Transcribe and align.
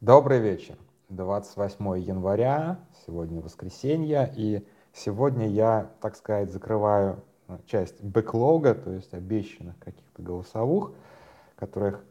Добрый 0.00 0.38
вечер. 0.38 0.78
28 1.08 1.98
января, 1.98 2.78
сегодня 3.04 3.40
воскресенье, 3.40 4.32
и 4.36 4.64
сегодня 4.92 5.48
я, 5.48 5.90
так 6.00 6.14
сказать, 6.14 6.52
закрываю 6.52 7.24
э, 7.48 7.58
часть 7.66 8.00
бэклога, 8.00 8.76
то 8.76 8.92
есть 8.92 9.12
обещанных 9.12 9.76
каких-то 9.80 10.22
голосовых, 10.22 10.92
которых 11.56 12.04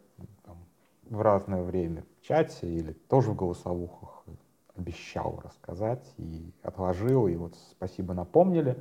там, 0.43 0.57
в 1.09 1.21
разное 1.21 1.63
время 1.63 2.03
в 2.19 2.25
чате 2.25 2.67
или 2.67 2.91
тоже 2.91 3.31
в 3.31 3.37
голосовухах 3.37 4.25
обещал 4.75 5.39
рассказать 5.41 6.13
и 6.17 6.51
отложил, 6.63 7.29
и 7.29 7.37
вот 7.37 7.55
спасибо 7.71 8.13
напомнили, 8.13 8.77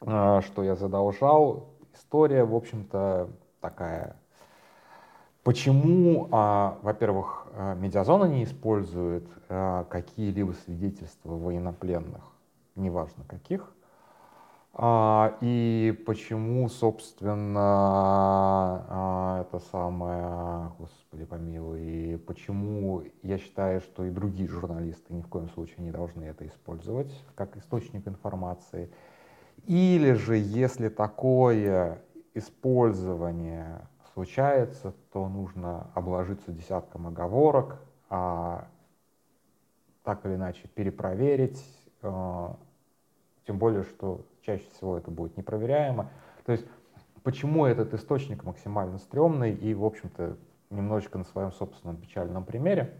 э, 0.00 0.40
что 0.46 0.64
я 0.64 0.76
задолжал. 0.76 1.68
История, 1.92 2.44
в 2.44 2.54
общем-то, 2.54 3.28
такая 3.60 4.16
Почему, 5.48 6.28
а, 6.30 6.78
во-первых, 6.82 7.46
а, 7.54 7.74
медиазона 7.74 8.26
не 8.26 8.44
использует 8.44 9.26
а, 9.48 9.84
какие-либо 9.84 10.52
свидетельства 10.52 11.30
военнопленных, 11.30 12.22
неважно 12.76 13.24
каких, 13.26 13.72
а, 14.74 15.38
и 15.40 15.98
почему, 16.04 16.68
собственно, 16.68 17.46
это 19.40 19.58
самое, 19.70 20.70
господи 20.78 21.24
помилуй, 21.24 21.80
и 21.80 22.18
почему 22.18 23.04
я 23.22 23.38
считаю, 23.38 23.80
что 23.80 24.04
и 24.04 24.10
другие 24.10 24.50
журналисты 24.50 25.14
ни 25.14 25.22
в 25.22 25.28
коем 25.28 25.48
случае 25.48 25.78
не 25.78 25.90
должны 25.90 26.24
это 26.24 26.46
использовать 26.46 27.24
как 27.36 27.56
источник 27.56 28.06
информации. 28.06 28.90
Или 29.64 30.12
же, 30.12 30.36
если 30.36 30.90
такое 30.90 32.02
использование 32.34 33.88
случается, 34.18 34.94
то 35.12 35.28
нужно 35.28 35.86
обложиться 35.94 36.50
десятком 36.50 37.06
оговорок, 37.06 37.80
а 38.10 38.66
так 40.02 40.26
или 40.26 40.34
иначе 40.34 40.66
перепроверить, 40.74 41.64
э, 42.02 42.48
тем 43.46 43.58
более, 43.58 43.84
что 43.84 44.22
чаще 44.42 44.64
всего 44.70 44.98
это 44.98 45.12
будет 45.12 45.36
непроверяемо. 45.36 46.10
То 46.44 46.50
есть 46.50 46.66
почему 47.22 47.64
этот 47.64 47.94
источник 47.94 48.42
максимально 48.42 48.98
стрёмный 48.98 49.54
и, 49.54 49.72
в 49.72 49.84
общем-то, 49.84 50.36
немножечко 50.70 51.18
на 51.18 51.24
своем 51.24 51.52
собственном 51.52 51.96
печальном 51.96 52.44
примере. 52.44 52.94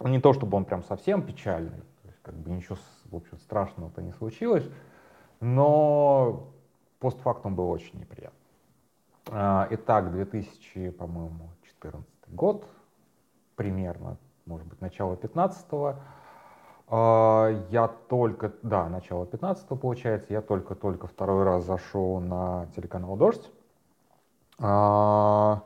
Не 0.00 0.20
то, 0.20 0.34
чтобы 0.34 0.58
он 0.58 0.66
прям 0.66 0.82
совсем 0.82 1.22
печальный, 1.22 1.80
то 2.02 2.08
есть 2.08 2.20
как 2.20 2.34
бы 2.34 2.50
ничего, 2.50 2.76
в 3.06 3.16
общем, 3.16 3.38
страшного-то 3.38 4.02
не 4.02 4.12
случилось, 4.12 4.68
но 5.40 6.52
постфактум 6.98 7.54
был 7.56 7.70
очень 7.70 7.98
неприятно. 7.98 8.36
А, 9.32 9.68
итак, 9.70 10.10
2000, 10.10 10.90
по-моему, 10.90 11.50
14 11.62 12.04
год 12.28 12.66
примерно, 13.54 14.16
может 14.44 14.66
быть, 14.66 14.80
начало 14.80 15.14
15-го. 15.14 15.94
А, 16.88 17.48
я 17.70 17.86
только, 17.86 18.52
да, 18.62 18.88
начало 18.88 19.26
15-го 19.26 19.76
получается, 19.76 20.32
я 20.32 20.42
только-только 20.42 21.06
второй 21.06 21.44
раз 21.44 21.64
зашел 21.64 22.18
на 22.18 22.66
телеканал 22.74 23.16
«Дождь». 23.16 23.52
А, 24.58 25.62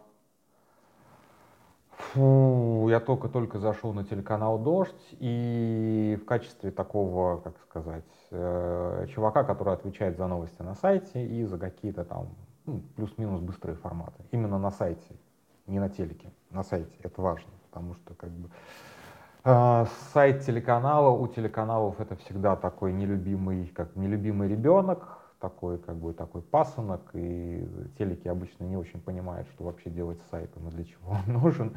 фу, 1.91 2.89
я 2.91 3.01
только-только 3.01 3.59
зашел 3.59 3.95
на 3.95 4.05
телеканал 4.05 4.59
«Дождь» 4.59 5.17
и 5.21 6.19
в 6.21 6.27
качестве 6.27 6.71
такого, 6.71 7.39
как 7.39 7.59
сказать, 7.61 8.05
э, 8.31 9.07
чувака, 9.09 9.43
который 9.43 9.73
отвечает 9.73 10.19
за 10.19 10.27
новости 10.27 10.61
на 10.61 10.75
сайте 10.75 11.25
и 11.25 11.45
за 11.45 11.57
какие-то 11.57 12.05
там 12.05 12.29
ну, 12.67 12.83
плюс-минус 12.97 13.41
быстрые 13.41 13.77
форматы. 13.77 14.23
Именно 14.31 14.59
на 14.59 14.71
сайте, 14.71 15.17
не 15.67 15.79
на 15.81 15.89
телеке, 15.89 16.33
на 16.51 16.63
сайте. 16.63 16.95
Это 17.03 17.21
важно, 17.21 17.51
потому 17.71 17.95
что 17.95 18.15
как 18.15 18.31
бы 18.31 18.49
э, 19.45 19.85
сайт 20.13 20.45
телеканала, 20.45 21.11
у 21.11 21.27
телеканалов 21.29 22.01
это 22.01 22.17
всегда 22.17 22.57
такой 22.57 22.93
нелюбимый, 22.93 23.67
как 23.69 23.97
нелюбимый 23.97 24.49
ребенок, 24.49 25.19
такой 25.41 25.79
как 25.79 25.97
бы 25.97 26.15
такой 26.15 26.41
пасынок, 26.43 27.03
и 27.13 27.69
телеки 27.99 28.29
обычно 28.29 28.65
не 28.65 28.77
очень 28.77 29.01
понимают, 29.01 29.47
что 29.49 29.65
вообще 29.65 29.91
делать 29.91 30.19
с 30.23 30.31
сайтом 30.31 30.69
и 30.69 30.71
для 30.71 30.85
чего 30.85 31.11
он 31.27 31.35
нужен. 31.35 31.75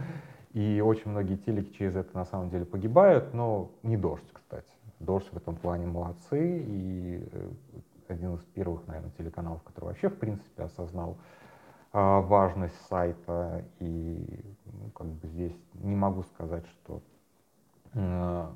И 0.54 0.82
очень 0.84 1.12
многие 1.12 1.36
телеки 1.36 1.72
через 1.78 1.96
это 1.96 2.16
на 2.16 2.26
самом 2.26 2.50
деле 2.50 2.66
погибают, 2.66 3.34
но 3.34 3.72
не 3.84 3.98
дождь, 3.98 4.32
кстати. 4.32 4.66
Дождь 5.00 5.28
в 5.32 5.38
этом 5.38 5.56
плане 5.56 5.86
молодцы, 5.86 6.64
и 6.66 7.30
э, 7.32 7.50
один 8.10 8.36
из 8.36 8.44
первых, 8.54 8.88
наверное, 8.88 9.12
телеканалов, 9.18 9.62
который 9.64 9.86
вообще, 9.86 10.10
в 10.10 10.18
принципе, 10.18 10.64
осознал 10.64 11.18
э, 11.94 12.20
важность 12.22 12.80
сайта. 12.88 13.66
И 13.80 14.44
ну, 14.66 14.90
как 14.92 15.08
бы 15.08 15.28
здесь 15.28 15.56
не 15.76 15.96
могу 15.96 16.24
сказать, 16.24 16.66
что 16.68 17.02
э, 17.94 18.48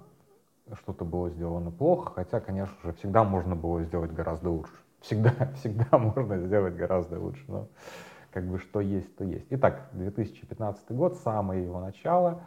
что-то 0.81 1.05
было 1.05 1.29
сделано 1.29 1.71
плохо, 1.71 2.13
хотя, 2.15 2.39
конечно 2.39 2.75
же, 2.83 2.93
всегда 2.93 3.23
можно 3.23 3.55
было 3.55 3.83
сделать 3.83 4.11
гораздо 4.13 4.49
лучше. 4.49 4.73
Всегда, 5.01 5.33
всегда 5.55 5.97
можно 5.97 6.37
сделать 6.37 6.75
гораздо 6.75 7.19
лучше, 7.19 7.43
но 7.47 7.67
как 8.31 8.45
бы 8.45 8.59
что 8.59 8.79
есть, 8.79 9.15
то 9.17 9.23
есть. 9.23 9.45
Итак, 9.49 9.89
2015 9.93 10.91
год, 10.91 11.15
самое 11.17 11.63
его 11.63 11.79
начало. 11.79 12.41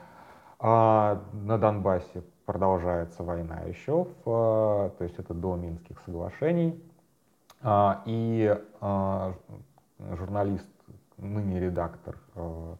А 0.58 1.22
на 1.32 1.58
Донбассе 1.58 2.22
продолжается 2.46 3.22
война 3.22 3.60
еще, 3.62 4.06
в, 4.24 4.92
то 4.96 5.04
есть 5.04 5.18
это 5.18 5.34
до 5.34 5.56
Минских 5.56 6.00
соглашений. 6.00 6.82
А, 7.62 8.02
и 8.04 8.56
а, 8.80 9.34
журналист, 9.98 10.68
ныне 11.16 11.60
редактор 11.60 12.18
а, 12.34 12.76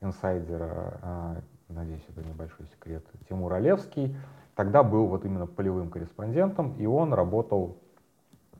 инсайдера, 0.00 1.42
надеюсь, 1.68 2.04
это 2.08 2.26
небольшой 2.26 2.66
секрет, 2.66 3.04
Тимур 3.28 3.52
Олевский, 3.54 4.16
тогда 4.54 4.82
был 4.82 5.06
вот 5.06 5.24
именно 5.24 5.46
полевым 5.46 5.90
корреспондентом, 5.90 6.74
и 6.78 6.86
он 6.86 7.12
работал, 7.14 7.78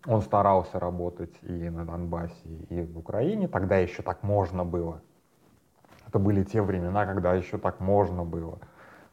он 0.07 0.23
старался 0.23 0.79
работать 0.79 1.35
и 1.43 1.71
на 1.71 1.85
Донбассе, 1.85 2.49
и 2.69 2.83
в 2.83 2.99
Украине, 2.99 3.49
тогда 3.49 3.77
еще 3.79 4.03
так 4.03 4.23
можно 4.23 4.65
было. 4.65 5.01
Это 6.07 6.19
были 6.19 6.45
те 6.45 6.63
времена, 6.63 7.07
когда 7.07 7.35
еще 7.35 7.59
так 7.59 7.81
можно 7.81 8.25
было. 8.25 8.59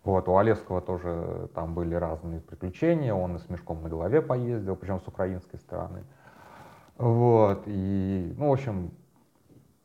Вот, 0.04 0.28
у 0.28 0.38
Олевского 0.38 0.82
тоже 0.82 1.50
там 1.54 1.76
были 1.76 1.94
разные 1.94 2.40
приключения, 2.42 3.14
он 3.14 3.36
и 3.36 3.40
с 3.40 3.50
мешком 3.50 3.84
на 3.84 3.90
голове 3.90 4.22
поездил, 4.22 4.76
причем 4.76 5.00
с 5.00 5.08
украинской 5.08 5.58
стороны. 5.58 6.04
Вот, 6.98 7.64
и, 7.66 8.34
ну, 8.38 8.50
в 8.50 8.54
общем, 8.54 8.92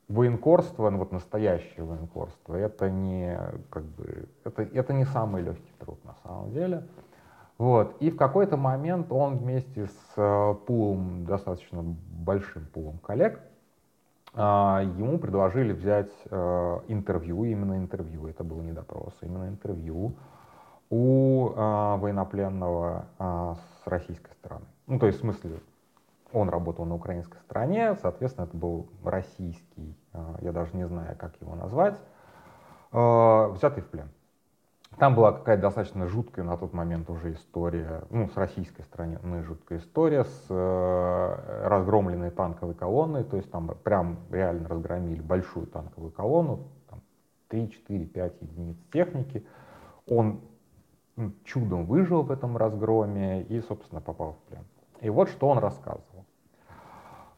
военкорство, 0.07 0.89
ну, 0.89 0.99
вот 0.99 1.11
настоящее 1.11 1.83
военкорство, 1.83 2.55
это 2.55 2.89
не, 2.89 3.37
как 3.69 3.83
бы, 3.83 4.29
это, 4.43 4.63
это 4.63 4.93
не 4.93 5.05
самый 5.05 5.41
легкий 5.41 5.73
труд 5.79 6.03
на 6.05 6.15
самом 6.23 6.51
деле. 6.51 6.87
Вот, 7.57 7.95
и 7.99 8.11
в 8.11 8.17
какой-то 8.17 8.55
момент 8.55 9.11
он 9.11 9.37
вместе 9.37 9.87
с 9.87 10.13
э, 10.15 10.55
пулом, 10.67 11.25
достаточно 11.25 11.81
большим 11.81 12.67
пулом 12.67 12.99
коллег, 12.99 13.41
э, 14.35 14.39
ему 14.39 15.17
предложили 15.17 15.73
взять 15.73 16.11
э, 16.29 16.79
интервью, 16.87 17.45
именно 17.45 17.77
интервью, 17.77 18.27
это 18.27 18.43
был 18.43 18.61
не 18.61 18.73
допрос, 18.73 19.17
именно 19.21 19.47
интервью 19.47 20.13
у 20.91 21.49
э, 21.49 21.97
военнопленного 21.97 23.07
с 23.17 23.87
российской 23.87 24.31
стороны. 24.33 24.65
Ну, 24.85 24.99
то 24.99 25.07
есть, 25.07 25.17
в 25.17 25.21
смысле, 25.21 25.59
он 26.33 26.49
работал 26.49 26.85
на 26.85 26.95
украинской 26.95 27.39
стороне, 27.39 27.95
соответственно, 28.01 28.45
это 28.45 28.57
был 28.57 28.89
российский, 29.03 29.97
а, 30.13 30.37
я 30.41 30.51
даже 30.51 30.75
не 30.75 30.87
знаю, 30.87 31.15
как 31.17 31.39
его 31.41 31.55
назвать, 31.55 31.99
а, 32.91 33.49
взятый 33.49 33.83
в 33.83 33.87
плен. 33.87 34.09
Там 34.97 35.13
была 35.13 35.31
какая-то 35.31 35.61
достаточно 35.61 36.07
жуткая 36.07 36.43
на 36.43 36.57
тот 36.57 36.73
момент 36.73 37.09
уже 37.09 37.33
история, 37.33 38.03
ну, 38.09 38.29
с 38.29 38.35
российской 38.35 38.81
стороны 38.81 39.43
жуткая 39.43 39.77
история 39.77 40.23
с 40.23 40.45
э, 40.49 41.67
разгромленной 41.67 42.31
танковой 42.31 42.73
колонной, 42.73 43.23
то 43.23 43.37
есть 43.37 43.51
там 43.51 43.69
прям 43.83 44.17
реально 44.31 44.67
разгромили 44.67 45.21
большую 45.21 45.67
танковую 45.67 46.11
колонну, 46.11 46.69
там 46.89 47.01
3, 47.49 47.69
4, 47.69 48.05
5 48.05 48.41
единиц 48.41 48.77
техники. 48.91 49.45
Он 50.07 50.41
чудом 51.43 51.85
выжил 51.85 52.23
в 52.23 52.31
этом 52.31 52.57
разгроме 52.57 53.43
и, 53.43 53.61
собственно, 53.61 54.01
попал 54.01 54.33
в 54.33 54.49
плен. 54.49 54.63
И 55.01 55.09
вот 55.09 55.29
что 55.29 55.47
он 55.47 55.59
рассказывал. 55.59 56.16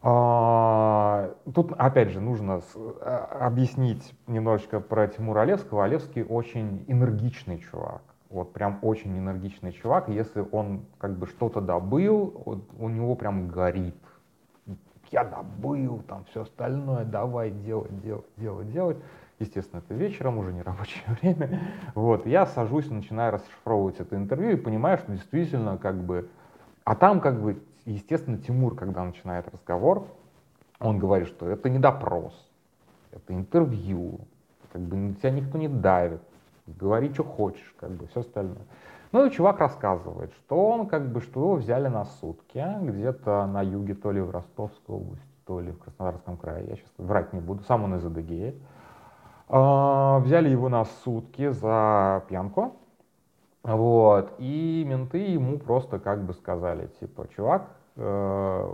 А, 0.01 1.35
тут, 1.53 1.73
опять 1.73 2.09
же, 2.09 2.21
нужно 2.21 2.61
а, 2.75 3.47
объяснить 3.47 4.13
немножечко 4.27 4.79
про 4.79 5.07
Тимура 5.07 5.41
Олевского. 5.41 5.83
Олевский 5.83 6.23
очень 6.23 6.85
энергичный 6.87 7.59
чувак. 7.59 8.01
Вот 8.29 8.53
прям 8.53 8.79
очень 8.81 9.17
энергичный 9.17 9.73
чувак. 9.73 10.07
Если 10.07 10.45
он 10.51 10.85
как 10.99 11.17
бы 11.17 11.27
что-то 11.27 11.59
добыл, 11.59 12.41
вот, 12.45 12.63
у 12.77 12.87
него 12.87 13.15
прям 13.15 13.49
горит. 13.49 13.95
Я 15.11 15.23
добыл, 15.23 16.03
там 16.07 16.23
все 16.25 16.43
остальное, 16.43 17.03
давай 17.03 17.49
делать, 17.49 17.99
делать, 18.01 18.27
делать, 18.37 18.71
делать. 18.71 18.97
Естественно, 19.39 19.79
это 19.79 19.95
вечером, 19.95 20.37
уже 20.37 20.53
не 20.53 20.61
рабочее 20.61 21.03
время. 21.21 21.59
Вот, 21.95 22.25
я 22.25 22.45
сажусь, 22.45 22.89
начинаю 22.89 23.33
расшифровывать 23.33 23.99
это 23.99 24.15
интервью 24.15 24.51
и 24.51 24.55
понимаю, 24.55 24.97
что 24.97 25.11
действительно 25.11 25.77
как 25.77 25.95
бы... 25.95 26.29
А 26.83 26.95
там 26.95 27.19
как 27.19 27.41
бы 27.41 27.61
естественно, 27.85 28.37
Тимур, 28.37 28.75
когда 28.75 29.03
начинает 29.03 29.47
разговор, 29.47 30.07
он 30.79 30.99
говорит, 30.99 31.27
что 31.27 31.47
это 31.47 31.69
не 31.69 31.79
допрос, 31.79 32.33
это 33.11 33.33
интервью, 33.33 34.19
как 34.71 34.81
бы 34.81 35.15
тебя 35.15 35.31
никто 35.31 35.57
не 35.57 35.67
давит, 35.67 36.21
говори, 36.67 37.13
что 37.13 37.23
хочешь, 37.23 37.73
как 37.79 37.91
бы, 37.91 38.07
все 38.07 38.21
остальное. 38.21 38.65
Ну 39.11 39.25
и 39.25 39.31
чувак 39.31 39.59
рассказывает, 39.59 40.31
что 40.33 40.69
он 40.69 40.87
как 40.87 41.11
бы, 41.11 41.21
что 41.21 41.39
его 41.39 41.55
взяли 41.55 41.87
на 41.87 42.05
сутки, 42.05 42.63
где-то 42.81 43.47
на 43.47 43.63
юге, 43.63 43.95
то 43.95 44.11
ли 44.11 44.21
в 44.21 44.29
Ростовской 44.29 44.95
области, 44.95 45.25
то 45.45 45.59
ли 45.59 45.71
в 45.71 45.79
Краснодарском 45.79 46.37
крае, 46.37 46.67
я 46.67 46.75
сейчас 46.75 46.91
врать 46.97 47.33
не 47.33 47.39
буду, 47.39 47.63
сам 47.63 47.83
он 47.85 47.95
из 47.95 48.05
Адыгеи. 48.05 48.55
А, 49.47 50.19
взяли 50.19 50.49
его 50.49 50.69
на 50.69 50.85
сутки 50.85 51.49
за 51.49 52.23
пьянку, 52.29 52.75
вот, 53.63 54.35
и 54.37 54.85
менты 54.87 55.17
ему 55.17 55.59
просто 55.59 55.99
как 55.99 56.23
бы 56.23 56.33
сказали, 56.33 56.87
типа, 56.99 57.27
чувак, 57.35 57.67
э, 57.97 58.73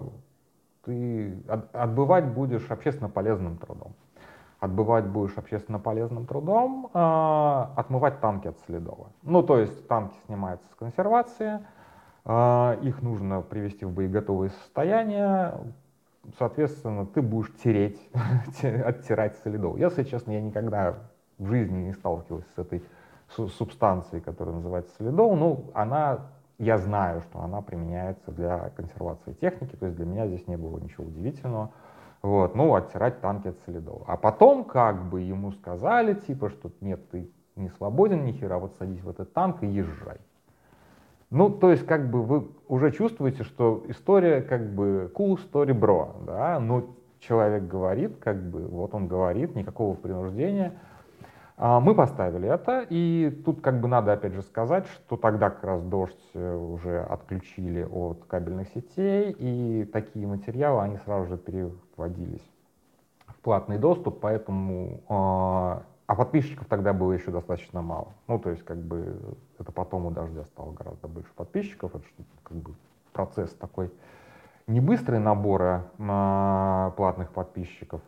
ты 0.84 1.44
отбывать 1.74 2.26
будешь 2.26 2.70
общественно 2.70 3.10
полезным 3.10 3.58
трудом. 3.58 3.94
Отбывать 4.60 5.06
будешь 5.06 5.38
общественно 5.38 5.80
полезным 5.80 6.28
трудом, 6.28 6.90
э, 6.94 7.66
отмывать 7.76 8.20
танки 8.20 8.48
от 8.48 8.60
следова. 8.60 9.08
Ну, 9.24 9.42
то 9.42 9.58
есть 9.58 9.88
танки 9.88 10.16
снимаются 10.28 10.68
с 10.72 10.76
консервации, 10.76 11.66
э, 12.24 12.78
их 12.84 13.02
нужно 13.02 13.42
привести 13.42 13.86
в 13.86 13.92
боеготовое 13.92 14.50
состояние, 14.50 15.56
соответственно, 16.38 17.08
ты 17.08 17.24
будешь 17.24 17.52
тереть, 17.64 18.00
оттирать 18.62 19.36
солидол. 19.38 19.78
Если 19.78 20.04
честно, 20.04 20.32
я 20.32 20.42
никогда 20.42 20.96
в 21.38 21.48
жизни 21.48 21.88
не 21.88 21.94
сталкивался 21.94 22.48
с 22.56 22.60
этой 22.60 22.84
субстанцией, 23.38 24.22
которая 24.22 24.56
называется 24.56 24.94
солидол. 24.98 25.36
Ну, 25.36 25.72
она, 25.74 26.20
я 26.58 26.78
знаю, 26.78 27.22
что 27.22 27.40
она 27.42 27.62
применяется 27.62 28.32
для 28.32 28.70
консервации 28.76 29.34
техники, 29.34 29.76
то 29.76 29.86
есть 29.86 29.98
для 29.98 30.06
меня 30.06 30.28
здесь 30.28 30.48
не 30.48 30.58
было 30.58 30.80
ничего 30.80 31.06
удивительного. 31.06 31.72
Вот, 32.22 32.56
ну, 32.56 32.74
оттирать 32.74 33.22
танки 33.22 33.50
от 33.50 33.60
солидола. 33.66 34.04
А 34.08 34.18
потом 34.18 34.64
как 34.64 35.10
бы 35.10 35.22
ему 35.22 35.52
сказали, 35.52 36.16
типа, 36.16 36.50
что 36.50 36.72
нет, 36.82 37.08
ты 37.12 37.30
не 37.56 37.70
свободен 37.70 38.26
ни 38.26 38.32
хера, 38.32 38.58
вот 38.58 38.76
садись 38.80 39.02
в 39.02 39.10
этот 39.10 39.32
танк 39.34 39.62
и 39.62 39.68
езжай. 39.68 40.18
Ну, 41.30 41.50
то 41.50 41.72
есть, 41.72 41.86
как 41.86 42.10
бы 42.10 42.24
вы 42.24 42.48
уже 42.68 42.92
чувствуете, 42.92 43.44
что 43.44 43.84
история 43.88 44.42
как 44.42 44.74
бы 44.74 45.12
cool 45.16 45.38
story 45.38 45.78
bro, 45.78 46.26
да, 46.26 46.60
но 46.60 46.86
человек 47.20 47.68
говорит, 47.68 48.18
как 48.18 48.42
бы, 48.42 48.68
вот 48.68 48.94
он 48.94 49.08
говорит, 49.08 49.56
никакого 49.56 49.96
принуждения. 49.96 50.74
А 51.58 51.80
мы 51.80 51.96
поставили 51.96 52.50
это, 52.50 52.86
и 52.90 53.30
тут 53.46 53.62
как 53.62 53.80
бы 53.80 53.88
надо 53.88 54.12
опять 54.12 54.34
же 54.34 54.42
сказать, 54.42 54.86
что 54.88 55.16
тогда 55.16 55.50
как 55.50 55.64
раз 55.64 55.82
дождь 55.84 56.30
э, 56.34 56.56
уже 56.56 57.02
отключили 57.04 57.84
от 57.84 58.26
кабельных 58.26 58.68
сетей, 58.70 59.34
и 59.40 59.86
такие 59.86 60.28
материалы, 60.28 60.82
они 60.82 60.98
сразу 60.98 61.28
же 61.28 61.38
переводились 61.38 62.44
в 63.28 63.36
платный 63.40 63.78
доступ, 63.78 64.20
поэтому 64.20 65.02
а, 65.08 65.84
а 66.08 66.16
подписчиков 66.16 66.68
тогда 66.68 66.94
было 66.94 67.14
еще 67.14 67.32
достаточно 67.32 67.82
мало. 67.82 68.10
Ну, 68.28 68.38
то 68.38 68.50
есть, 68.50 68.64
как 68.64 68.78
бы, 68.78 69.18
это 69.58 69.72
потом 69.72 70.06
у 70.06 70.12
Дождя 70.12 70.44
стало 70.46 70.72
гораздо 70.74 71.08
больше 71.08 71.34
подписчиков. 71.36 71.96
Это 71.96 72.04
как 72.44 72.58
бы 72.58 72.76
процесс 73.12 73.52
такой 73.54 73.92
не 74.68 74.80
быстрый 74.80 75.20
набора 75.20 75.88
а, 76.00 76.92
платных 76.92 77.32
подписчиков. 77.32 78.02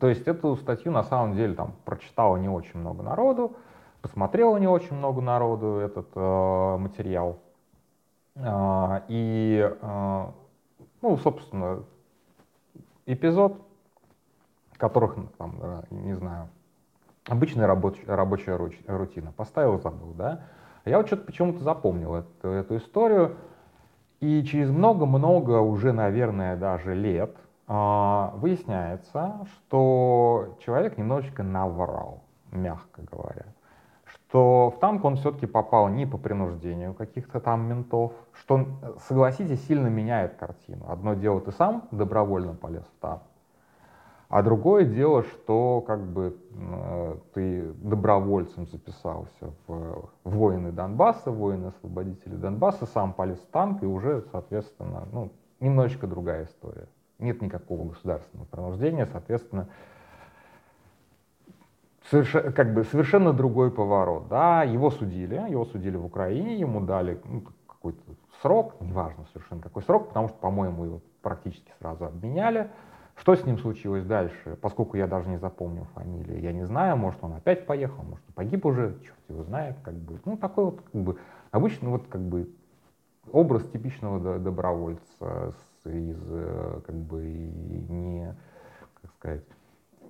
То 0.00 0.08
есть, 0.08 0.26
эту 0.26 0.56
статью 0.56 0.92
на 0.92 1.02
самом 1.02 1.36
деле 1.36 1.54
там 1.54 1.74
прочитало 1.84 2.36
не 2.36 2.48
очень 2.48 2.80
много 2.80 3.02
народу, 3.02 3.56
посмотрело 4.02 4.56
не 4.56 4.68
очень 4.68 4.96
много 4.96 5.20
народу 5.20 5.78
этот 5.78 6.08
э, 6.14 6.76
материал. 6.78 7.38
Э, 8.36 9.00
и, 9.08 9.70
э, 9.80 10.26
ну, 11.02 11.16
собственно, 11.18 11.82
эпизод, 13.06 13.60
которых, 14.76 15.16
там, 15.38 15.84
не 15.90 16.14
знаю, 16.14 16.48
обычная 17.28 17.66
рабоч, 17.66 17.96
рабочая 18.06 18.56
рутина. 18.86 19.32
Поставил, 19.32 19.80
забыл, 19.80 20.12
да? 20.14 20.42
Я 20.84 20.98
вот 20.98 21.06
что-то 21.06 21.24
почему-то 21.24 21.64
запомнил 21.64 22.14
эту, 22.14 22.48
эту 22.48 22.76
историю. 22.76 23.36
И 24.20 24.42
через 24.44 24.70
много-много 24.70 25.60
уже, 25.60 25.92
наверное, 25.92 26.56
даже 26.56 26.94
лет 26.94 27.36
э, 27.36 27.45
выясняется, 27.68 29.46
что 29.46 30.56
человек 30.60 30.98
немножечко 30.98 31.42
наврал, 31.42 32.22
мягко 32.52 33.02
говоря. 33.02 33.46
Что 34.04 34.70
в 34.70 34.78
танк 34.78 35.04
он 35.04 35.16
все-таки 35.16 35.46
попал 35.46 35.88
не 35.88 36.06
по 36.06 36.16
принуждению 36.16 36.94
каких-то 36.94 37.40
там 37.40 37.68
ментов, 37.68 38.12
что, 38.34 38.66
согласитесь, 39.08 39.66
сильно 39.66 39.88
меняет 39.88 40.36
картину. 40.36 40.84
Одно 40.88 41.14
дело, 41.14 41.40
ты 41.40 41.50
сам 41.50 41.88
добровольно 41.90 42.54
полез 42.54 42.84
в 42.84 43.00
танк, 43.00 43.22
а 44.28 44.42
другое 44.42 44.84
дело, 44.84 45.22
что 45.22 45.80
как 45.80 46.04
бы 46.04 46.36
э, 46.50 47.16
ты 47.34 47.72
добровольцем 47.74 48.66
записался 48.66 49.52
в 49.68 50.08
воины 50.24 50.72
Донбасса, 50.72 51.30
воины-освободители 51.30 52.34
Донбасса, 52.34 52.86
сам 52.86 53.12
полез 53.12 53.38
в 53.38 53.46
танк, 53.46 53.82
и 53.82 53.86
уже, 53.86 54.24
соответственно, 54.32 55.06
ну, 55.12 55.32
немножечко 55.60 56.08
другая 56.08 56.44
история. 56.44 56.88
Нет 57.18 57.40
никакого 57.40 57.88
государственного 57.90 58.46
принуждения, 58.46 59.06
соответственно, 59.06 59.68
совершенно, 62.10 62.52
как 62.52 62.74
бы 62.74 62.84
совершенно 62.84 63.32
другой 63.32 63.70
поворот. 63.70 64.28
Да, 64.28 64.62
его 64.64 64.90
судили, 64.90 65.34
его 65.50 65.64
судили 65.64 65.96
в 65.96 66.04
Украине, 66.04 66.58
ему 66.58 66.80
дали 66.80 67.20
ну, 67.24 67.42
какой-то 67.66 68.00
срок, 68.42 68.74
неважно 68.80 69.24
совершенно 69.32 69.62
какой 69.62 69.82
срок, 69.82 70.08
потому 70.08 70.28
что, 70.28 70.36
по-моему, 70.38 70.84
его 70.84 71.00
практически 71.22 71.72
сразу 71.78 72.04
обменяли. 72.04 72.70
Что 73.16 73.34
с 73.34 73.46
ним 73.46 73.58
случилось 73.58 74.04
дальше, 74.04 74.58
поскольку 74.60 74.98
я 74.98 75.06
даже 75.06 75.30
не 75.30 75.38
запомнил 75.38 75.86
фамилию, 75.94 76.38
я 76.38 76.52
не 76.52 76.66
знаю, 76.66 76.98
может 76.98 77.24
он 77.24 77.32
опять 77.32 77.64
поехал, 77.64 78.02
может 78.02 78.22
погиб 78.34 78.66
уже, 78.66 78.98
черт 79.02 79.18
его 79.30 79.42
знает, 79.42 79.76
как 79.82 79.94
бы, 79.94 80.20
ну 80.26 80.36
такой 80.36 80.66
вот, 80.66 80.82
как 80.82 81.00
бы, 81.00 81.16
обычно 81.50 81.88
вот 81.88 82.06
как 82.08 82.20
бы 82.20 82.50
образ 83.32 83.66
типичного 83.70 84.38
добровольца 84.38 85.54
из, 85.88 86.18
э, 86.28 86.80
как 86.86 86.96
бы, 86.96 87.22
не, 87.24 88.34
как 89.02 89.12
сказать, 89.12 89.44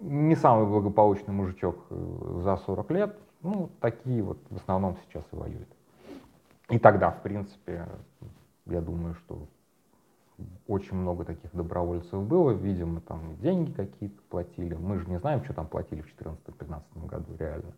не 0.00 0.34
самый 0.34 0.66
благополучный 0.66 1.32
мужичок 1.32 1.76
э, 1.90 2.40
за 2.42 2.56
40 2.56 2.90
лет, 2.90 3.18
ну, 3.42 3.70
такие 3.80 4.22
вот 4.22 4.38
в 4.50 4.56
основном 4.56 4.96
сейчас 5.04 5.24
и 5.32 5.36
воюют. 5.36 5.68
И 6.68 6.78
тогда, 6.78 7.10
в 7.10 7.22
принципе, 7.22 7.86
я 8.66 8.80
думаю, 8.80 9.14
что 9.14 9.46
очень 10.66 10.96
много 10.96 11.24
таких 11.24 11.54
добровольцев 11.54 12.22
было, 12.22 12.50
видимо, 12.50 13.00
там 13.00 13.36
деньги 13.36 13.70
какие-то 13.72 14.20
платили. 14.28 14.74
Мы 14.74 14.98
же 14.98 15.08
не 15.08 15.18
знаем, 15.18 15.44
что 15.44 15.54
там 15.54 15.66
платили 15.66 16.02
в 16.02 16.06
2014-2015 16.20 17.06
году 17.06 17.36
реально. 17.38 17.72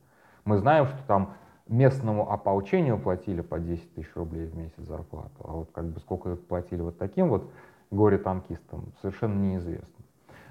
Мы 0.44 0.59
знаем, 0.59 0.87
что 0.87 0.99
там 1.06 1.35
местному 1.69 2.31
ополчению 2.31 2.99
платили 2.99 3.43
по 3.43 3.58
10 3.58 3.94
тысяч 3.94 4.11
рублей 4.15 4.46
в 4.46 4.56
месяц 4.56 4.79
зарплату, 4.79 5.34
а 5.41 5.53
вот 5.53 5.70
как 5.72 5.84
бы 5.87 6.01
сколько 6.01 6.34
платили 6.37 6.81
вот 6.81 6.99
таким 6.99 7.29
вот 7.29 7.51
горе-танкистам, 7.91 8.93
совершенно 9.01 9.39
неизвестно. 9.41 10.05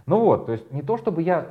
Ну 0.05 0.21
вот, 0.21 0.45
то 0.45 0.53
есть 0.53 0.71
не 0.71 0.81
то, 0.81 0.97
чтобы 0.97 1.21
я, 1.21 1.47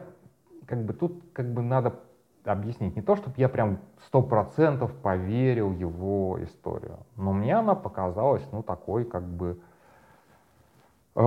как 0.67 0.85
бы 0.85 0.93
тут 0.93 1.23
как 1.33 1.53
бы 1.53 1.63
надо 1.63 2.01
объяснить, 2.45 2.97
не 2.97 3.03
то, 3.03 3.17
чтобы 3.17 3.35
я 3.39 3.49
прям 3.49 3.79
сто 4.07 4.23
процентов 4.23 4.93
поверил 4.95 5.73
его 5.73 6.43
историю, 6.43 6.99
но 7.17 7.33
мне 7.33 7.57
она 7.57 7.75
показалась, 7.75 8.47
ну, 8.53 8.63
такой 8.63 9.05
как 9.05 9.25
бы, 9.25 9.59
Э, 11.17 11.21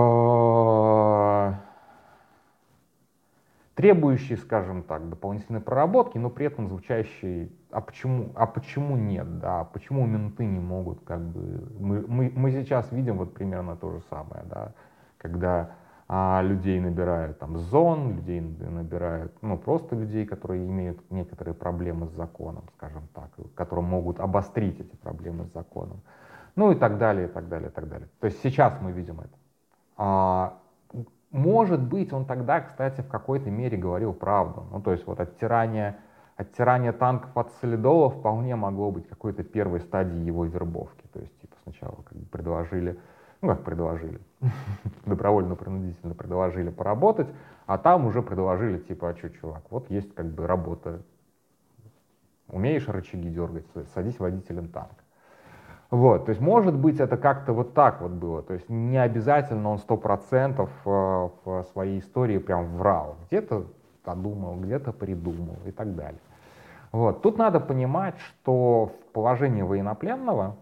требующий, 3.80 4.36
скажем 4.36 4.82
так, 4.82 5.08
дополнительной 5.08 5.60
проработки, 5.60 6.18
но 6.18 6.28
при 6.28 6.44
этом 6.44 6.68
звучащий, 6.68 7.50
а 7.70 7.80
почему, 7.80 8.30
а 8.34 8.46
почему 8.46 8.94
нет, 8.94 9.38
да, 9.38 9.64
почему 9.64 10.04
менты 10.04 10.44
не 10.44 10.60
могут, 10.60 11.02
как 11.04 11.20
бы, 11.20 11.66
мы, 11.78 12.04
мы, 12.06 12.30
мы 12.36 12.50
сейчас 12.50 12.92
видим 12.92 13.16
вот 13.16 13.32
примерно 13.32 13.76
то 13.76 13.90
же 13.90 14.02
самое, 14.10 14.44
да, 14.50 14.74
когда 15.16 15.70
а, 16.08 16.42
людей 16.42 16.78
набирают 16.78 17.38
там 17.38 17.56
зон, 17.56 18.16
людей 18.16 18.42
набирают, 18.42 19.32
ну, 19.40 19.56
просто 19.56 19.96
людей, 19.96 20.26
которые 20.26 20.66
имеют 20.66 21.10
некоторые 21.10 21.54
проблемы 21.54 22.06
с 22.08 22.10
законом, 22.10 22.64
скажем 22.76 23.08
так, 23.14 23.30
которые 23.54 23.86
могут 23.86 24.20
обострить 24.20 24.78
эти 24.78 24.94
проблемы 24.96 25.46
с 25.46 25.54
законом, 25.54 26.02
ну 26.54 26.70
и 26.70 26.74
так 26.74 26.98
далее, 26.98 27.28
и 27.28 27.30
так 27.30 27.48
далее, 27.48 27.70
и 27.70 27.72
так 27.72 27.88
далее. 27.88 28.08
То 28.20 28.26
есть 28.26 28.42
сейчас 28.42 28.74
мы 28.82 28.92
видим 28.92 29.20
это. 29.20 29.38
А, 29.96 30.58
может 31.30 31.80
быть, 31.80 32.12
он 32.12 32.24
тогда, 32.24 32.60
кстати, 32.60 33.02
в 33.02 33.08
какой-то 33.08 33.50
мере 33.50 33.76
говорил 33.76 34.12
правду. 34.12 34.66
Ну, 34.72 34.80
то 34.82 34.92
есть 34.92 35.06
вот 35.06 35.20
оттирание, 35.20 35.98
оттирание 36.36 36.92
танков 36.92 37.36
от 37.36 37.52
солидола 37.60 38.10
вполне 38.10 38.56
могло 38.56 38.90
быть 38.90 39.08
какой-то 39.08 39.44
первой 39.44 39.80
стадией 39.80 40.24
его 40.24 40.44
вербовки. 40.44 41.06
То 41.12 41.20
есть 41.20 41.40
типа 41.40 41.54
сначала 41.62 42.02
как 42.02 42.18
бы 42.18 42.26
предложили, 42.26 42.98
ну 43.42 43.48
как 43.48 43.62
предложили, 43.62 44.20
добровольно-принудительно 45.06 46.14
предложили 46.14 46.70
поработать, 46.70 47.28
а 47.66 47.78
там 47.78 48.06
уже 48.06 48.22
предложили 48.22 48.78
типа, 48.78 49.10
а 49.10 49.16
что, 49.16 49.30
чувак, 49.30 49.62
вот 49.70 49.88
есть 49.88 50.12
как 50.14 50.26
бы 50.26 50.48
работа, 50.48 51.02
умеешь 52.48 52.88
рычаги 52.88 53.30
дергать, 53.30 53.66
садись 53.94 54.18
водителем 54.18 54.68
танка. 54.68 55.04
Вот, 55.90 56.26
то 56.26 56.30
есть, 56.30 56.40
может 56.40 56.76
быть, 56.76 57.00
это 57.00 57.16
как-то 57.16 57.52
вот 57.52 57.74
так 57.74 58.00
вот 58.00 58.12
было. 58.12 58.42
То 58.42 58.54
есть, 58.54 58.68
не 58.68 58.96
обязательно 58.96 59.70
он 59.70 59.78
сто 59.78 59.96
процентов 59.96 60.70
э, 60.84 60.88
в 61.44 61.64
своей 61.72 61.98
истории 61.98 62.38
прям 62.38 62.76
врал. 62.76 63.16
Где-то 63.26 63.66
подумал, 64.04 64.56
где-то 64.56 64.92
придумал 64.92 65.56
и 65.66 65.72
так 65.72 65.94
далее. 65.94 66.20
Вот. 66.92 67.22
Тут 67.22 67.38
надо 67.38 67.60
понимать, 67.60 68.14
что 68.18 68.86
в 68.86 69.12
положении 69.12 69.62
военнопленного, 69.62 70.56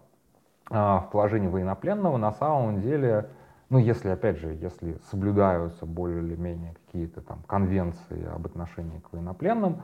а, 0.69 0.99
в 1.01 1.11
положении 1.11 1.47
военнопленного 1.47 2.17
на 2.17 2.31
самом 2.31 2.81
деле, 2.81 3.29
ну 3.69 3.79
если 3.79 4.09
опять 4.09 4.37
же, 4.37 4.53
если 4.53 4.97
соблюдаются 5.09 5.85
более 5.85 6.21
или 6.21 6.35
менее 6.35 6.75
какие-то 6.85 7.21
там 7.21 7.39
конвенции 7.47 8.27
об 8.33 8.45
отношении 8.45 8.99
к 8.99 9.11
военнопленным, 9.11 9.81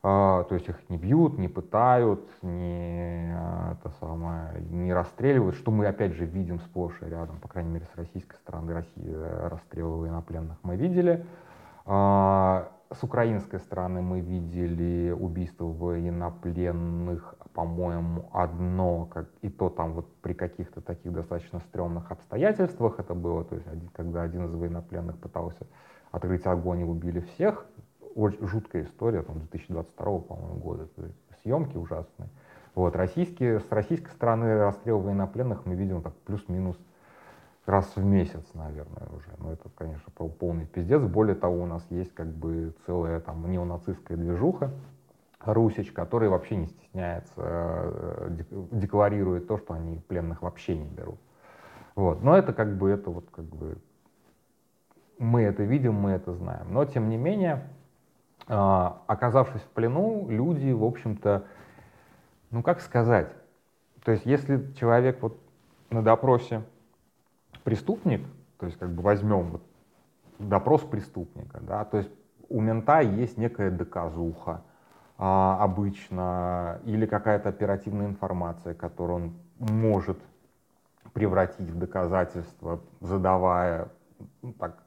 то 0.00 0.48
есть 0.50 0.68
их 0.68 0.76
не 0.88 0.96
бьют, 0.96 1.38
не 1.38 1.48
пытают, 1.48 2.20
не, 2.42 3.34
а, 3.36 3.72
это 3.72 3.92
самое, 3.98 4.60
не 4.70 4.92
расстреливают, 4.92 5.56
что 5.56 5.72
мы 5.72 5.86
опять 5.86 6.12
же 6.12 6.24
видим 6.24 6.60
сплошь 6.60 6.96
и 7.02 7.06
рядом, 7.06 7.38
по 7.40 7.48
крайней 7.48 7.70
мере 7.70 7.86
с 7.92 7.96
российской 7.96 8.36
стороны 8.36 8.74
России 8.74 9.16
расстрелы 9.48 9.98
военнопленных 9.98 10.58
мы 10.62 10.76
видели. 10.76 11.26
А, 11.84 12.68
с 12.92 13.02
украинской 13.02 13.58
стороны 13.58 14.00
мы 14.00 14.20
видели 14.20 15.10
убийство 15.10 15.64
военнопленных, 15.64 17.34
по-моему, 17.52 18.30
одно, 18.32 19.06
как, 19.06 19.28
и 19.42 19.50
то 19.50 19.68
там 19.68 19.94
вот 19.94 20.06
при 20.22 20.32
каких-то 20.32 20.80
таких 20.80 21.12
достаточно 21.12 21.58
стрёмных 21.60 22.10
обстоятельствах 22.12 22.98
это 22.98 23.14
было, 23.14 23.44
то 23.44 23.56
есть 23.56 23.66
один, 23.66 23.88
когда 23.88 24.22
один 24.22 24.46
из 24.46 24.54
военнопленных 24.54 25.18
пытался 25.18 25.66
открыть 26.12 26.46
огонь 26.46 26.80
и 26.80 26.84
убили 26.84 27.20
всех, 27.20 27.66
очень 28.18 28.46
жуткая 28.46 28.84
история, 28.84 29.22
там, 29.22 29.38
2022, 29.38 30.18
по-моему, 30.20 30.54
года, 30.56 30.88
съемки 31.42 31.76
ужасные. 31.76 32.28
Вот, 32.74 32.96
российские, 32.96 33.60
с 33.60 33.70
российской 33.70 34.10
стороны 34.10 34.58
расстрел 34.58 34.98
военнопленных 35.00 35.66
мы 35.66 35.74
видим 35.74 36.02
так 36.02 36.14
плюс-минус 36.26 36.76
раз 37.66 37.94
в 37.96 38.04
месяц, 38.04 38.44
наверное, 38.54 39.06
уже. 39.16 39.30
Но 39.38 39.52
это, 39.52 39.68
конечно, 39.76 40.10
полный 40.12 40.66
пиздец. 40.66 41.02
Более 41.02 41.34
того, 41.34 41.62
у 41.62 41.66
нас 41.66 41.84
есть 41.90 42.14
как 42.14 42.28
бы 42.28 42.74
целая 42.86 43.20
там 43.20 43.48
неонацистская 43.50 44.16
движуха, 44.16 44.72
Русич, 45.40 45.92
который 45.92 46.28
вообще 46.28 46.56
не 46.56 46.66
стесняется, 46.66 47.34
э, 47.36 48.30
декларирует 48.72 49.46
то, 49.46 49.58
что 49.58 49.74
они 49.74 50.00
пленных 50.08 50.42
вообще 50.42 50.76
не 50.76 50.88
берут. 50.88 51.18
Вот. 51.94 52.22
Но 52.22 52.36
это 52.36 52.52
как 52.52 52.76
бы, 52.76 52.90
это 52.90 53.10
вот 53.10 53.28
как 53.30 53.44
бы, 53.44 53.78
мы 55.18 55.42
это 55.42 55.62
видим, 55.62 55.94
мы 55.94 56.10
это 56.10 56.32
знаем. 56.32 56.72
Но 56.72 56.84
тем 56.84 57.08
не 57.08 57.16
менее, 57.16 57.68
оказавшись 58.48 59.62
в 59.62 59.68
плену, 59.68 60.26
люди, 60.28 60.70
в 60.70 60.84
общем-то, 60.84 61.44
ну 62.50 62.62
как 62.62 62.80
сказать, 62.80 63.30
то 64.04 64.12
есть 64.12 64.24
если 64.24 64.72
человек 64.72 65.20
вот 65.20 65.38
на 65.90 66.02
допросе 66.02 66.62
преступник, 67.64 68.26
то 68.58 68.66
есть 68.66 68.78
как 68.78 68.90
бы 68.90 69.02
возьмем 69.02 69.50
вот 69.50 69.62
допрос 70.38 70.82
преступника, 70.82 71.60
да, 71.60 71.84
то 71.84 71.98
есть 71.98 72.10
у 72.48 72.60
мента 72.60 73.00
есть 73.00 73.36
некая 73.36 73.70
доказуха 73.70 74.62
а, 75.18 75.58
обычно 75.60 76.80
или 76.84 77.06
какая-то 77.06 77.48
оперативная 77.48 78.06
информация, 78.06 78.74
которую 78.74 79.16
он 79.16 79.32
может 79.58 80.18
превратить 81.12 81.68
в 81.68 81.78
доказательство, 81.78 82.80
задавая 83.00 83.88
ну, 84.42 84.52
так, 84.52 84.78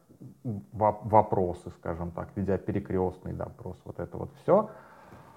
вопросы, 0.44 1.70
скажем 1.72 2.12
так, 2.12 2.30
ведя 2.36 2.58
перекрестный 2.58 3.34
допрос, 3.34 3.78
вот 3.86 4.00
это 4.00 4.18
вот 4.18 4.32
все, 4.42 4.70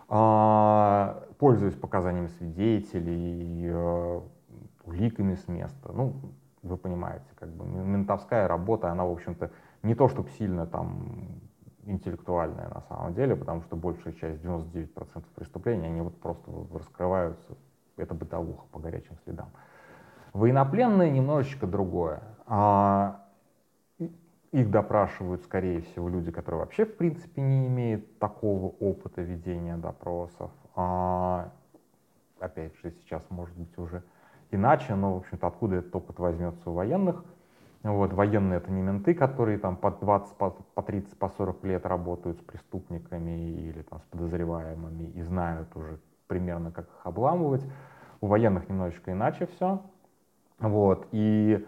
а, 0.08 1.24
пользуясь 1.38 1.74
показаниями 1.74 2.28
свидетелей, 2.28 3.66
э, 3.66 4.20
уликами 4.84 5.34
с 5.34 5.48
места. 5.48 5.92
Ну, 5.92 6.14
вы 6.62 6.76
понимаете, 6.76 7.26
как 7.36 7.50
бы 7.50 7.66
ментовская 7.66 8.48
работа, 8.48 8.90
она, 8.90 9.04
в 9.04 9.12
общем-то, 9.12 9.50
не 9.82 9.94
то 9.94 10.08
чтобы 10.08 10.30
сильно 10.30 10.66
там 10.66 11.40
интеллектуальная 11.86 12.68
на 12.68 12.80
самом 12.82 13.14
деле, 13.14 13.36
потому 13.36 13.62
что 13.62 13.76
большая 13.76 14.14
часть, 14.14 14.42
99% 14.42 15.24
преступлений, 15.34 15.86
они 15.86 16.00
вот 16.00 16.18
просто 16.20 16.50
раскрываются, 16.72 17.56
это 17.96 18.14
бытовуха 18.14 18.64
по 18.72 18.78
горячим 18.78 19.16
следам. 19.24 19.50
Военнопленные 20.32 21.10
немножечко 21.10 21.66
другое. 21.66 22.22
А, 22.46 23.23
их 24.54 24.70
допрашивают, 24.70 25.42
скорее 25.42 25.80
всего, 25.80 26.08
люди, 26.08 26.30
которые 26.30 26.60
вообще, 26.60 26.84
в 26.84 26.96
принципе, 26.96 27.42
не 27.42 27.66
имеют 27.66 28.20
такого 28.20 28.68
опыта 28.78 29.20
ведения 29.20 29.76
допросов. 29.76 30.52
А, 30.76 31.50
опять 32.38 32.72
же, 32.76 32.92
сейчас, 33.00 33.28
может 33.30 33.56
быть, 33.56 33.76
уже 33.78 34.04
иначе, 34.52 34.94
но, 34.94 35.14
в 35.14 35.16
общем-то, 35.18 35.44
откуда 35.48 35.76
этот 35.76 35.96
опыт 35.96 36.20
возьмется 36.20 36.70
у 36.70 36.72
военных? 36.72 37.24
Вот, 37.82 38.12
военные— 38.12 38.58
это 38.58 38.70
не 38.70 38.80
менты, 38.80 39.12
которые 39.12 39.58
там 39.58 39.76
по 39.76 39.90
20, 39.90 40.36
по, 40.36 40.50
по 40.50 40.82
30, 40.82 41.18
по 41.18 41.30
40 41.30 41.64
лет 41.64 41.84
работают 41.84 42.38
с 42.38 42.40
преступниками 42.40 43.56
или 43.56 43.82
там 43.82 43.98
с 44.02 44.04
подозреваемыми 44.04 45.10
и 45.16 45.22
знают 45.22 45.74
уже 45.74 45.98
примерно, 46.28 46.70
как 46.70 46.84
их 46.84 47.00
обламывать. 47.02 47.66
У 48.20 48.28
военных 48.28 48.68
немножечко 48.68 49.10
иначе 49.10 49.46
все. 49.46 49.82
Вот, 50.60 51.08
и 51.10 51.66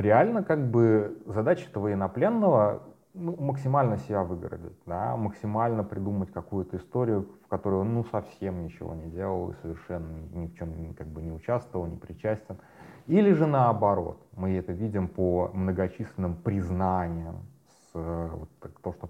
реально 0.00 0.42
как 0.42 0.70
бы 0.70 1.18
задача 1.26 1.68
этого 1.68 1.84
военнопленного 1.84 2.82
ну, 3.14 3.36
максимально 3.36 3.96
себя 3.98 4.22
выгородить, 4.22 4.78
да, 4.86 5.16
максимально 5.16 5.82
придумать 5.82 6.30
какую-то 6.30 6.76
историю, 6.76 7.28
в 7.44 7.48
которой 7.48 7.80
он 7.80 7.94
ну, 7.94 8.04
совсем 8.04 8.62
ничего 8.62 8.94
не 8.94 9.10
делал 9.10 9.50
и 9.50 9.54
совершенно 9.62 10.08
ни 10.32 10.46
в 10.46 10.54
чем 10.54 10.94
как 10.94 11.08
бы 11.08 11.20
не 11.20 11.32
участвовал, 11.32 11.86
не 11.86 11.96
причастен. 11.96 12.58
Или 13.06 13.32
же 13.32 13.46
наоборот, 13.46 14.18
мы 14.36 14.52
это 14.52 14.72
видим 14.72 15.08
по 15.08 15.50
многочисленным 15.52 16.36
признаниям, 16.36 17.46
с, 17.92 17.94
вот, 17.94 18.50
то, 18.82 18.92
что 18.92 19.06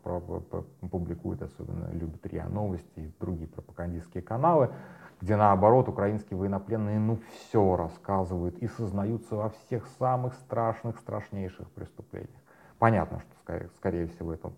публикуют, 0.91 1.43
особенно 1.43 1.91
любят 1.93 2.25
РИА 2.25 2.49
Новости 2.49 3.01
и 3.01 3.13
другие 3.21 3.49
пропагандистские 3.49 4.23
каналы, 4.23 4.71
где 5.21 5.37
наоборот 5.37 5.89
украинские 5.89 6.39
военнопленные 6.39 6.99
ну 6.99 7.19
все 7.33 7.77
рассказывают 7.77 8.59
и 8.59 8.69
сознаются 8.69 9.37
во 9.37 9.51
всех 9.51 9.87
самых 9.99 10.35
страшных, 10.35 10.99
страшнейших 10.99 11.69
преступлениях. 11.71 12.41
Понятно, 12.79 13.21
что 13.21 13.31
скорее, 13.43 13.71
скорее 13.77 14.07
всего 14.07 14.33
это, 14.33 14.53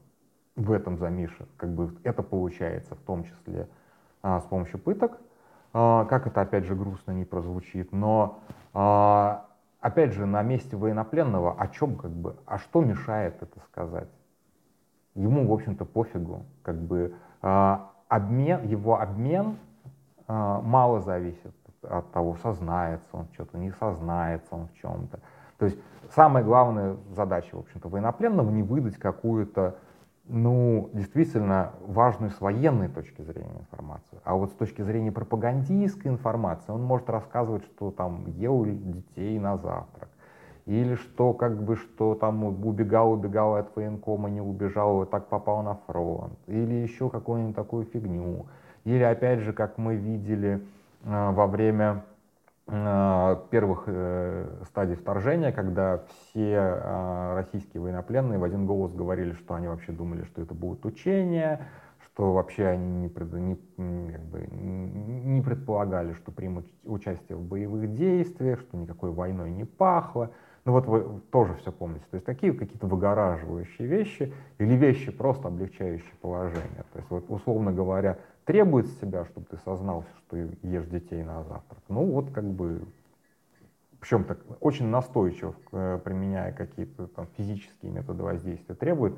в 0.56 0.72
этом 0.72 0.98
замише, 0.98 1.46
как 1.56 1.70
бы 1.70 1.96
это 2.02 2.22
получается 2.22 2.94
в 2.94 3.00
том 3.00 3.24
числе 3.24 3.68
а, 4.22 4.40
с 4.40 4.44
помощью 4.44 4.78
пыток, 4.78 5.18
а, 5.72 6.04
как 6.04 6.26
это 6.26 6.42
опять 6.42 6.64
же 6.64 6.74
грустно 6.74 7.12
не 7.12 7.24
прозвучит, 7.24 7.92
но 7.92 8.40
а, 8.74 9.46
опять 9.80 10.12
же 10.12 10.26
на 10.26 10.42
месте 10.42 10.76
военнопленного 10.76 11.54
о 11.58 11.68
чем 11.68 11.96
как 11.96 12.10
бы, 12.10 12.36
а 12.44 12.58
что 12.58 12.82
мешает 12.82 13.42
это 13.42 13.60
сказать? 13.60 14.08
Ему 15.14 15.46
в 15.46 15.52
общем-то 15.52 15.84
пофигу, 15.86 16.44
как 16.62 16.76
бы 16.76 17.14
а, 17.40 17.92
обмен, 18.08 18.64
его 18.64 19.00
обмен 19.00 19.56
мало 20.30 21.00
зависит 21.00 21.54
от 21.82 22.10
того, 22.12 22.36
сознается 22.42 23.08
он 23.12 23.26
что-то, 23.32 23.58
не 23.58 23.70
сознается 23.72 24.54
он 24.54 24.68
в 24.68 24.74
чем-то. 24.74 25.20
То 25.58 25.64
есть 25.66 25.78
самая 26.14 26.44
главная 26.44 26.96
задача, 27.10 27.56
в 27.56 27.60
общем-то, 27.60 27.88
военнопленного 27.88 28.50
не 28.50 28.62
выдать 28.62 28.96
какую-то, 28.96 29.76
ну, 30.26 30.90
действительно 30.92 31.72
важную 31.80 32.30
с 32.30 32.40
военной 32.40 32.88
точки 32.88 33.22
зрения 33.22 33.58
информацию. 33.60 34.20
А 34.24 34.36
вот 34.36 34.50
с 34.50 34.54
точки 34.54 34.82
зрения 34.82 35.12
пропагандистской 35.12 36.10
информации 36.10 36.72
он 36.72 36.82
может 36.82 37.10
рассказывать, 37.10 37.64
что 37.64 37.90
там 37.90 38.26
ел 38.26 38.64
детей 38.64 39.38
на 39.38 39.56
завтрак. 39.56 40.08
Или 40.66 40.94
что, 40.94 41.32
как 41.32 41.62
бы, 41.62 41.74
что 41.74 42.14
там 42.14 42.44
убегал, 42.44 43.12
убегал 43.12 43.56
от 43.56 43.74
военкома, 43.74 44.30
не 44.30 44.40
убежал, 44.40 44.96
вот 44.96 45.10
так 45.10 45.26
попал 45.28 45.62
на 45.62 45.74
фронт. 45.86 46.38
Или 46.46 46.74
еще 46.74 47.10
какую-нибудь 47.10 47.56
такую 47.56 47.86
фигню. 47.86 48.46
Или 48.84 49.02
опять 49.02 49.40
же, 49.40 49.52
как 49.52 49.78
мы 49.78 49.96
видели 49.96 50.60
э, 51.04 51.30
во 51.32 51.46
время 51.46 52.04
э, 52.66 53.36
первых 53.50 53.84
э, 53.86 54.46
стадий 54.66 54.96
вторжения, 54.96 55.52
когда 55.52 56.02
все 56.08 57.34
российские 57.34 57.82
военнопленные 57.82 58.38
в 58.38 58.44
один 58.44 58.66
голос 58.66 58.94
говорили, 58.94 59.32
что 59.32 59.54
они 59.54 59.68
вообще 59.68 59.92
думали, 59.92 60.24
что 60.24 60.42
это 60.42 60.54
будут 60.54 60.84
учения, 60.86 61.66
что 62.06 62.32
вообще 62.32 62.66
они 62.66 62.86
не, 62.86 63.58
не, 63.76 64.12
как 64.12 64.22
бы, 64.22 64.46
не 64.50 65.42
предполагали, 65.42 66.12
что 66.14 66.32
примут 66.32 66.66
участие 66.84 67.36
в 67.36 67.42
боевых 67.42 67.94
действиях, 67.94 68.60
что 68.60 68.76
никакой 68.76 69.10
войной 69.10 69.50
не 69.50 69.64
пахло. 69.64 70.30
Ну 70.64 70.72
вот 70.72 70.86
вы 70.86 71.20
тоже 71.30 71.54
все 71.54 71.72
помните. 71.72 72.04
То 72.10 72.16
есть 72.16 72.26
такие 72.26 72.52
какие-то 72.52 72.86
выгораживающие 72.86 73.88
вещи 73.88 74.32
или 74.58 74.74
вещи, 74.74 75.10
просто 75.10 75.48
облегчающие 75.48 76.12
положение. 76.20 76.84
То 76.92 76.98
есть 76.98 77.10
вот, 77.10 77.24
условно 77.30 77.72
говоря, 77.72 78.18
требует 78.44 78.86
с 78.86 78.96
тебя, 78.96 79.24
чтобы 79.24 79.46
ты 79.46 79.56
сознался, 79.58 80.08
что 80.26 80.36
ешь 80.36 80.86
детей 80.86 81.22
на 81.22 81.42
завтрак. 81.44 81.82
Ну 81.88 82.04
вот 82.04 82.30
как 82.30 82.44
бы, 82.44 82.82
причем 84.00 84.24
так 84.24 84.38
очень 84.60 84.86
настойчиво 84.86 85.54
э, 85.72 86.00
применяя 86.02 86.52
какие-то 86.52 87.06
там 87.08 87.26
физические 87.36 87.92
методы 87.92 88.22
воздействия, 88.22 88.74
требует, 88.74 89.14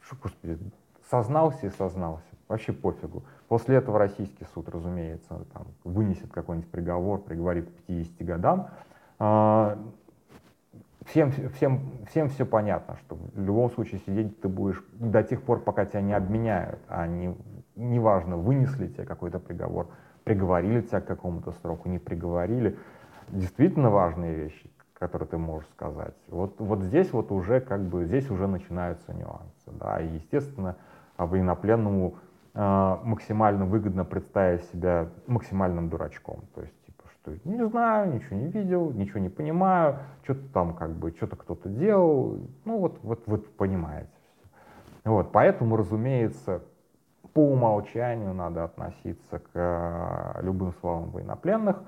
что, 0.00 0.16
господи, 0.20 0.58
сознался 1.10 1.66
и 1.66 1.70
сознался, 1.70 2.24
вообще 2.48 2.72
пофигу. 2.72 3.22
После 3.48 3.76
этого 3.76 3.98
российский 3.98 4.46
суд, 4.54 4.68
разумеется, 4.68 5.44
там, 5.52 5.66
вынесет 5.84 6.32
какой-нибудь 6.32 6.70
приговор, 6.70 7.20
приговорит 7.20 7.68
к 7.68 7.82
50 7.86 8.26
годам. 8.26 8.70
А, 9.18 9.78
всем, 11.06 11.30
всем, 11.30 11.80
всем 12.08 12.28
все 12.28 12.46
понятно, 12.46 12.96
что 12.96 13.16
в 13.16 13.40
любом 13.40 13.70
случае 13.70 14.00
сидеть 14.06 14.40
ты 14.40 14.48
будешь 14.48 14.82
до 14.94 15.22
тех 15.22 15.42
пор, 15.42 15.60
пока 15.60 15.84
тебя 15.84 16.00
не 16.00 16.14
обменяют, 16.14 16.80
а 16.88 17.06
не 17.06 17.34
неважно, 17.76 18.36
вынесли 18.36 18.88
тебе 18.88 19.04
какой-то 19.04 19.38
приговор, 19.38 19.88
приговорили 20.24 20.82
тебя 20.82 21.00
к 21.00 21.06
какому-то 21.06 21.52
сроку, 21.52 21.88
не 21.88 21.98
приговорили. 21.98 22.78
Действительно 23.28 23.90
важные 23.90 24.34
вещи, 24.34 24.70
которые 24.98 25.28
ты 25.28 25.38
можешь 25.38 25.68
сказать. 25.70 26.14
Вот, 26.28 26.60
вот 26.60 26.82
здесь 26.82 27.12
вот 27.12 27.32
уже 27.32 27.60
как 27.60 27.82
бы, 27.82 28.04
здесь 28.04 28.30
уже 28.30 28.46
начинаются 28.46 29.12
нюансы, 29.14 29.70
да, 29.72 30.00
и 30.00 30.14
естественно, 30.14 30.76
военнопленному 31.16 32.16
э, 32.54 32.96
максимально 33.04 33.64
выгодно 33.64 34.04
представить 34.04 34.64
себя 34.66 35.08
максимальным 35.26 35.88
дурачком, 35.88 36.40
то 36.54 36.62
есть 36.62 36.74
типа, 36.86 37.04
что 37.12 37.48
не 37.48 37.66
знаю, 37.66 38.12
ничего 38.14 38.36
не 38.36 38.48
видел, 38.48 38.90
ничего 38.90 39.20
не 39.20 39.28
понимаю, 39.28 39.98
что-то 40.24 40.46
там 40.52 40.74
как 40.74 40.90
бы, 40.92 41.10
что-то 41.12 41.36
кто-то 41.36 41.68
делал, 41.68 42.38
ну 42.64 42.78
вот, 42.78 42.98
вот, 43.02 43.22
вот 43.26 43.56
понимаете. 43.56 44.10
Вот, 45.04 45.32
поэтому, 45.32 45.76
разумеется, 45.76 46.62
по 47.32 47.40
умолчанию 47.40 48.34
надо 48.34 48.64
относиться 48.64 49.38
к 49.38 49.50
э, 49.54 50.42
любым 50.42 50.72
словам 50.80 51.10
военнопленных 51.10 51.82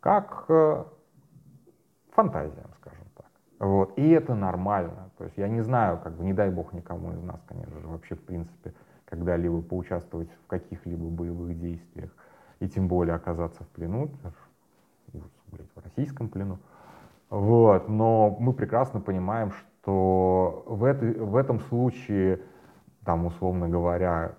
как 0.00 0.46
к 0.46 0.86
фантазиям, 2.12 2.70
скажем 2.80 3.06
так. 3.16 3.26
Вот. 3.58 3.98
И 3.98 4.10
это 4.10 4.34
нормально. 4.34 5.10
То 5.18 5.24
есть 5.24 5.36
я 5.36 5.48
не 5.48 5.60
знаю, 5.60 5.98
как 6.02 6.14
бы, 6.14 6.24
не 6.24 6.32
дай 6.32 6.50
бог 6.50 6.72
никому 6.72 7.12
из 7.12 7.22
нас, 7.22 7.40
конечно 7.46 7.78
же, 7.80 7.86
вообще 7.86 8.14
в 8.14 8.24
принципе 8.24 8.74
когда-либо 9.04 9.60
поучаствовать 9.60 10.30
в 10.44 10.46
каких-либо 10.46 11.04
боевых 11.06 11.58
действиях, 11.58 12.10
и 12.60 12.68
тем 12.68 12.86
более 12.86 13.16
оказаться 13.16 13.64
в 13.64 13.68
плену, 13.68 14.10
в 15.12 15.84
российском 15.84 16.28
плену. 16.28 16.58
Вот. 17.28 17.88
Но 17.88 18.36
мы 18.38 18.52
прекрасно 18.52 19.00
понимаем, 19.00 19.50
что 19.50 20.64
в, 20.66 20.84
этой, 20.84 21.14
в 21.14 21.36
этом 21.36 21.60
случае, 21.60 22.40
там, 23.04 23.26
условно 23.26 23.68
говоря, 23.68 24.34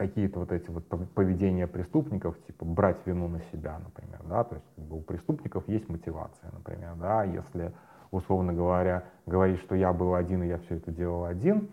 какие-то 0.00 0.38
вот 0.38 0.50
эти 0.50 0.70
вот 0.70 0.88
поведения 1.12 1.66
преступников, 1.66 2.34
типа 2.46 2.64
брать 2.64 2.96
вину 3.04 3.28
на 3.28 3.40
себя, 3.52 3.78
например, 3.78 4.20
да, 4.26 4.44
то 4.44 4.54
есть 4.54 4.90
у 4.90 5.02
преступников 5.02 5.68
есть 5.68 5.90
мотивация, 5.90 6.50
например, 6.52 6.94
да, 6.94 7.22
если, 7.24 7.74
условно 8.10 8.54
говоря, 8.54 9.04
говорить, 9.26 9.60
что 9.60 9.74
я 9.74 9.92
был 9.92 10.14
один 10.14 10.42
и 10.42 10.48
я 10.48 10.56
все 10.56 10.76
это 10.76 10.90
делал 10.90 11.26
один, 11.26 11.68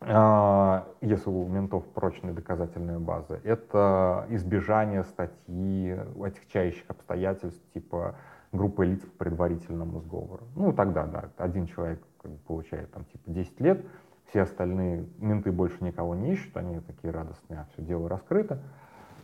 а, 0.00 0.88
если 1.00 1.30
у 1.30 1.46
ментов 1.46 1.86
прочная 1.94 2.32
доказательная 2.32 2.98
база, 2.98 3.38
это 3.44 4.26
избежание 4.30 5.04
статьи 5.04 5.96
отягчающих 6.20 6.84
обстоятельств, 6.88 7.62
типа 7.74 8.16
группы 8.50 8.86
лиц 8.86 9.02
по 9.02 9.24
предварительному 9.24 10.00
сговору. 10.00 10.42
Ну, 10.56 10.72
тогда, 10.72 11.06
да, 11.06 11.30
один 11.36 11.66
человек 11.66 12.02
получает 12.48 12.90
там 12.90 13.04
типа 13.04 13.30
10 13.30 13.60
лет, 13.60 13.84
все 14.28 14.42
остальные 14.42 15.06
менты 15.18 15.52
больше 15.52 15.82
никого 15.82 16.14
не 16.14 16.32
ищут, 16.32 16.56
они 16.56 16.80
такие 16.80 17.12
радостные, 17.12 17.60
а 17.60 17.66
все 17.72 17.82
дело 17.82 18.08
раскрыто. 18.08 18.58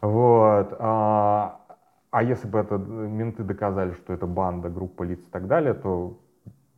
Вот. 0.00 0.74
А, 0.78 1.60
а 2.10 2.22
если 2.22 2.48
бы 2.48 2.58
это 2.58 2.76
менты 2.76 3.42
доказали, 3.42 3.92
что 3.92 4.12
это 4.12 4.26
банда, 4.26 4.68
группа 4.68 5.02
лиц 5.02 5.20
и 5.20 5.30
так 5.30 5.46
далее, 5.46 5.74
то 5.74 6.18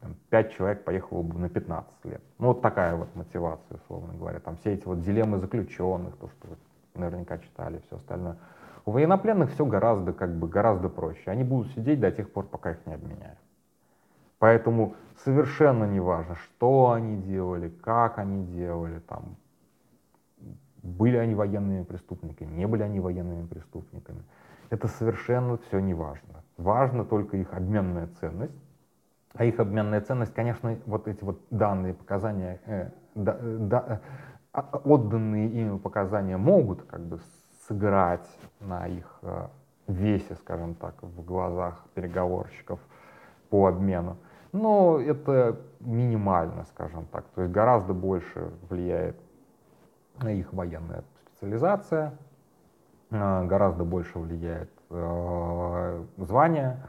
там, 0.01 0.17
5 0.31 0.53
человек 0.53 0.85
поехало 0.85 1.23
бы 1.23 1.39
на 1.39 1.49
15 1.49 2.05
лет. 2.05 2.23
Ну, 2.39 2.49
вот 2.49 2.63
такая 2.63 2.95
вот 2.95 3.15
мотивация, 3.15 3.79
условно 3.79 4.15
говоря. 4.15 4.41
Там 4.41 4.57
все 4.59 4.75
эти 4.75 4.85
вот 4.85 5.01
дилеммы 5.01 5.39
заключенных, 5.39 6.17
то, 6.17 6.29
что 6.29 6.49
вы 6.49 6.57
наверняка 6.95 7.39
читали, 7.39 7.83
все 7.87 7.97
остальное. 7.97 8.37
У 8.87 8.91
военнопленных 8.91 9.51
все 9.53 9.65
гораздо, 9.65 10.13
как 10.13 10.35
бы, 10.35 10.47
гораздо 10.47 10.89
проще. 10.89 11.31
Они 11.31 11.43
будут 11.43 11.73
сидеть 11.73 12.01
до 12.01 12.11
тех 12.11 12.31
пор, 12.31 12.47
пока 12.47 12.73
их 12.73 12.87
не 12.87 12.95
обменяют. 12.95 13.39
Поэтому 14.45 14.95
совершенно 15.25 15.85
не 15.85 16.01
важно, 16.01 16.35
что 16.35 16.91
они 16.91 17.17
делали, 17.17 17.71
как 17.71 18.19
они 18.19 18.45
делали, 18.45 18.99
там, 18.99 19.37
были 20.83 21.17
они 21.17 21.35
военными 21.35 21.83
преступниками, 21.83 22.55
не 22.55 22.67
были 22.67 22.83
они 22.83 23.01
военными 23.01 23.47
преступниками. 23.47 24.23
Это 24.69 24.87
совершенно 24.87 25.57
все 25.57 25.79
не 25.79 25.95
важно. 25.95 26.45
Важно 26.59 27.07
только 27.07 27.39
их 27.39 27.55
обменная 27.55 28.09
ценность. 28.21 28.53
А 29.33 29.47
их 29.47 29.59
обменная 29.61 30.03
ценность, 30.03 30.35
конечно, 30.35 30.77
вот 30.85 31.09
эти 31.09 31.25
вот 31.25 31.41
данные 31.49 31.95
показания, 31.95 32.61
э, 32.67 32.91
да, 33.15 33.39
да, 33.41 34.01
э, 34.53 34.61
отданные 34.85 35.49
ими 35.49 35.79
показания 35.79 36.37
могут 36.37 36.83
как 36.83 37.01
бы 37.01 37.19
сыграть 37.67 38.29
на 38.61 38.89
их 38.89 39.21
э, 39.23 39.47
весе, 39.87 40.35
скажем 40.35 40.75
так, 40.75 41.03
в 41.03 41.25
глазах 41.25 41.83
переговорщиков 41.95 42.79
по 43.49 43.69
обмену. 43.69 44.19
Но 44.55 45.01
это 45.01 45.59
минимально, 45.81 46.65
скажем 46.67 47.07
так. 47.07 47.25
То 47.35 47.43
есть 47.43 47.53
гораздо 47.53 47.93
больше 47.93 48.53
влияет 48.71 49.17
на 50.23 50.31
их 50.31 50.53
военная 50.53 51.03
специализация, 51.27 52.17
э, 53.11 53.45
гораздо 53.47 53.83
больше 53.83 54.17
влияет 54.21 54.71
э, 54.91 56.05
звание, 56.19 56.87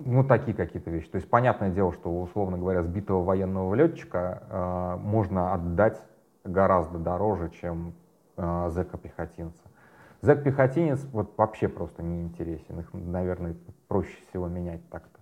ну, 0.00 0.24
такие 0.24 0.56
какие-то 0.56 0.90
вещи. 0.90 1.08
То 1.08 1.18
есть 1.18 1.30
понятное 1.30 1.70
дело, 1.70 1.92
что, 1.92 2.10
условно 2.10 2.58
говоря, 2.58 2.82
сбитого 2.82 3.22
военного 3.22 3.72
летчика 3.74 4.42
э, 4.50 4.96
можно 4.96 5.54
отдать 5.54 6.02
гораздо 6.42 6.98
дороже, 6.98 7.50
чем 7.50 7.94
зэка-пехотинца. 8.36 9.62
Зэк-пехотинец 10.22 11.06
вот 11.12 11.38
вообще 11.38 11.68
просто 11.68 12.02
не 12.02 12.20
интересен. 12.20 12.80
Их, 12.80 12.92
наверное, 12.92 13.54
проще 13.86 14.16
всего 14.28 14.48
менять 14.48 14.86
так-то. 14.90 15.15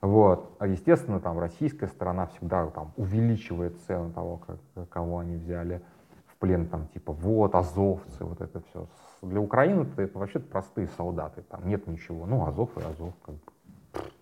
Вот. 0.00 0.56
А 0.58 0.66
естественно, 0.66 1.20
там 1.20 1.38
российская 1.38 1.88
сторона 1.88 2.26
всегда 2.26 2.66
там 2.66 2.92
увеличивает 2.96 3.76
цену 3.86 4.12
того, 4.12 4.38
как, 4.38 4.88
кого 4.88 5.18
они 5.18 5.36
взяли 5.36 5.82
в 6.26 6.36
плен, 6.36 6.68
там 6.68 6.86
типа 6.88 7.12
вот 7.12 7.54
азовцы, 7.54 8.24
вот 8.24 8.40
это 8.40 8.60
все. 8.70 8.86
Для 9.22 9.40
Украины 9.40 9.86
это, 9.96 10.18
вообще 10.18 10.38
простые 10.38 10.88
солдаты, 10.96 11.42
там 11.42 11.66
нет 11.68 11.86
ничего. 11.86 12.26
Ну, 12.26 12.46
Азов 12.46 12.70
и 12.76 12.80
Азов, 12.80 13.14
как 13.22 13.34
бы 13.34 13.40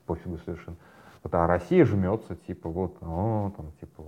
пофигу 0.07 0.39
совершенно. 0.39 0.77
Вот, 1.23 1.35
а 1.35 1.47
Россия 1.47 1.85
жмется, 1.85 2.37
типа 2.37 2.71
вот, 2.71 2.97
о, 3.03 3.53
там 3.57 3.73
типа 3.81 4.05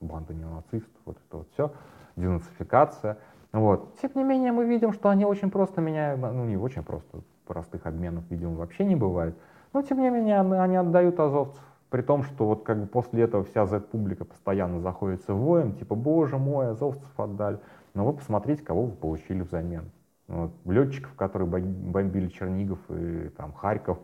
банда 0.00 0.34
неонацистов, 0.34 1.00
вот 1.04 1.16
это 1.28 1.36
вот 1.36 1.48
все, 1.52 1.72
денацификация. 2.16 3.18
Вот. 3.52 3.98
Тем 4.00 4.10
не 4.14 4.24
менее, 4.24 4.50
мы 4.50 4.64
видим, 4.64 4.92
что 4.92 5.10
они 5.10 5.24
очень 5.24 5.50
просто 5.50 5.80
меняют, 5.80 6.20
ну 6.20 6.44
не 6.44 6.56
очень 6.56 6.82
просто, 6.82 7.20
простых 7.46 7.86
обменов, 7.86 8.24
видимо, 8.30 8.56
вообще 8.56 8.84
не 8.84 8.96
бывает. 8.96 9.36
Но, 9.72 9.82
тем 9.82 10.00
не 10.00 10.10
менее, 10.10 10.40
они 10.40 10.76
отдают 10.76 11.18
азовцев. 11.18 11.62
При 11.90 12.02
том, 12.02 12.22
что 12.22 12.46
вот 12.46 12.62
как 12.64 12.80
бы 12.80 12.86
после 12.86 13.24
этого 13.24 13.44
вся 13.44 13.66
Z-публика 13.66 14.24
постоянно 14.24 14.80
заходится 14.80 15.34
воем, 15.34 15.74
типа, 15.74 15.94
боже 15.94 16.38
мой, 16.38 16.70
азовцев 16.70 17.08
отдали. 17.18 17.58
Но 17.94 18.06
вы 18.06 18.14
посмотрите, 18.14 18.62
кого 18.62 18.86
вы 18.86 18.92
получили 18.92 19.42
взамен. 19.42 19.90
Вот, 20.28 20.52
летчиков, 20.64 21.12
которые 21.14 21.48
бомбили 21.48 22.28
Чернигов 22.28 22.78
и 22.88 23.28
там, 23.36 23.52
Харьков, 23.52 23.98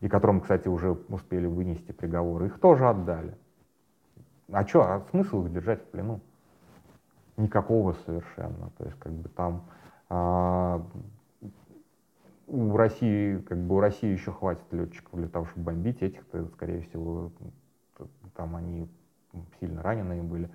и 0.00 0.08
которым, 0.08 0.40
кстати, 0.40 0.68
уже 0.68 0.92
успели 1.08 1.46
вынести 1.46 1.92
приговоры, 1.92 2.46
их 2.46 2.58
тоже 2.58 2.88
отдали. 2.88 3.34
А 4.50 4.66
что, 4.66 4.82
а 4.82 5.02
смысл 5.10 5.44
их 5.44 5.52
держать 5.52 5.82
в 5.82 5.86
плену? 5.86 6.20
Никакого 7.36 7.92
совершенно. 8.06 8.70
То 8.78 8.84
есть, 8.84 8.98
как 8.98 9.12
бы 9.12 9.28
там 9.28 9.64
а, 10.08 10.82
у 12.46 12.76
России, 12.76 13.38
как 13.38 13.58
бы 13.58 13.76
у 13.76 13.80
России 13.80 14.10
еще 14.10 14.32
хватит 14.32 14.64
летчиков 14.72 15.18
для 15.18 15.28
того, 15.28 15.46
чтобы 15.46 15.66
бомбить 15.66 16.02
этих-то, 16.02 16.46
скорее 16.48 16.82
всего, 16.82 17.32
там 18.34 18.56
они 18.56 18.88
сильно 19.60 19.82
раненые 19.82 20.22
были. 20.22 20.50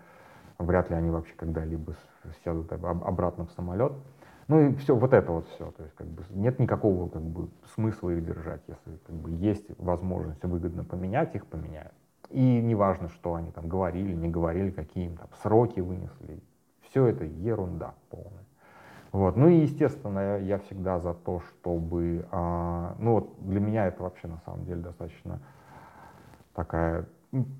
Вряд 0.57 0.89
ли 0.89 0.95
они 0.95 1.09
вообще 1.09 1.33
когда-либо 1.35 1.95
сядут 2.43 2.71
обратно 2.71 3.45
в 3.45 3.51
самолет. 3.51 3.93
Ну 4.47 4.59
и 4.61 4.75
все, 4.75 4.95
вот 4.95 5.13
это 5.13 5.31
вот 5.31 5.47
все. 5.49 5.71
То 5.71 5.83
есть 5.83 5.95
как 5.95 6.07
бы 6.07 6.23
нет 6.31 6.59
никакого 6.59 7.07
как 7.07 7.21
бы 7.21 7.49
смысла 7.75 8.09
их 8.09 8.25
держать. 8.25 8.61
Если 8.67 8.97
как 9.05 9.15
бы 9.15 9.31
есть 9.31 9.65
возможность 9.77 10.43
выгодно 10.43 10.83
поменять, 10.83 11.35
их 11.35 11.45
поменяют. 11.45 11.93
И 12.29 12.61
неважно, 12.61 13.09
что 13.09 13.35
они 13.35 13.51
там 13.51 13.69
говорили, 13.69 14.13
не 14.13 14.29
говорили, 14.29 14.71
какие 14.71 15.05
им 15.05 15.17
там 15.17 15.29
сроки 15.41 15.79
вынесли. 15.79 16.41
Все 16.81 17.05
это 17.05 17.23
ерунда 17.23 17.93
полная. 18.09 18.45
Вот. 19.11 19.35
Ну 19.37 19.47
и, 19.47 19.61
естественно, 19.61 20.37
я 20.39 20.59
всегда 20.59 20.99
за 20.99 21.13
то, 21.13 21.41
чтобы... 21.41 22.27
А, 22.31 22.95
ну 22.99 23.13
вот 23.13 23.29
для 23.39 23.59
меня 23.59 23.87
это 23.87 24.03
вообще 24.03 24.27
на 24.27 24.39
самом 24.45 24.65
деле 24.65 24.81
достаточно 24.81 25.39
такая 26.53 27.05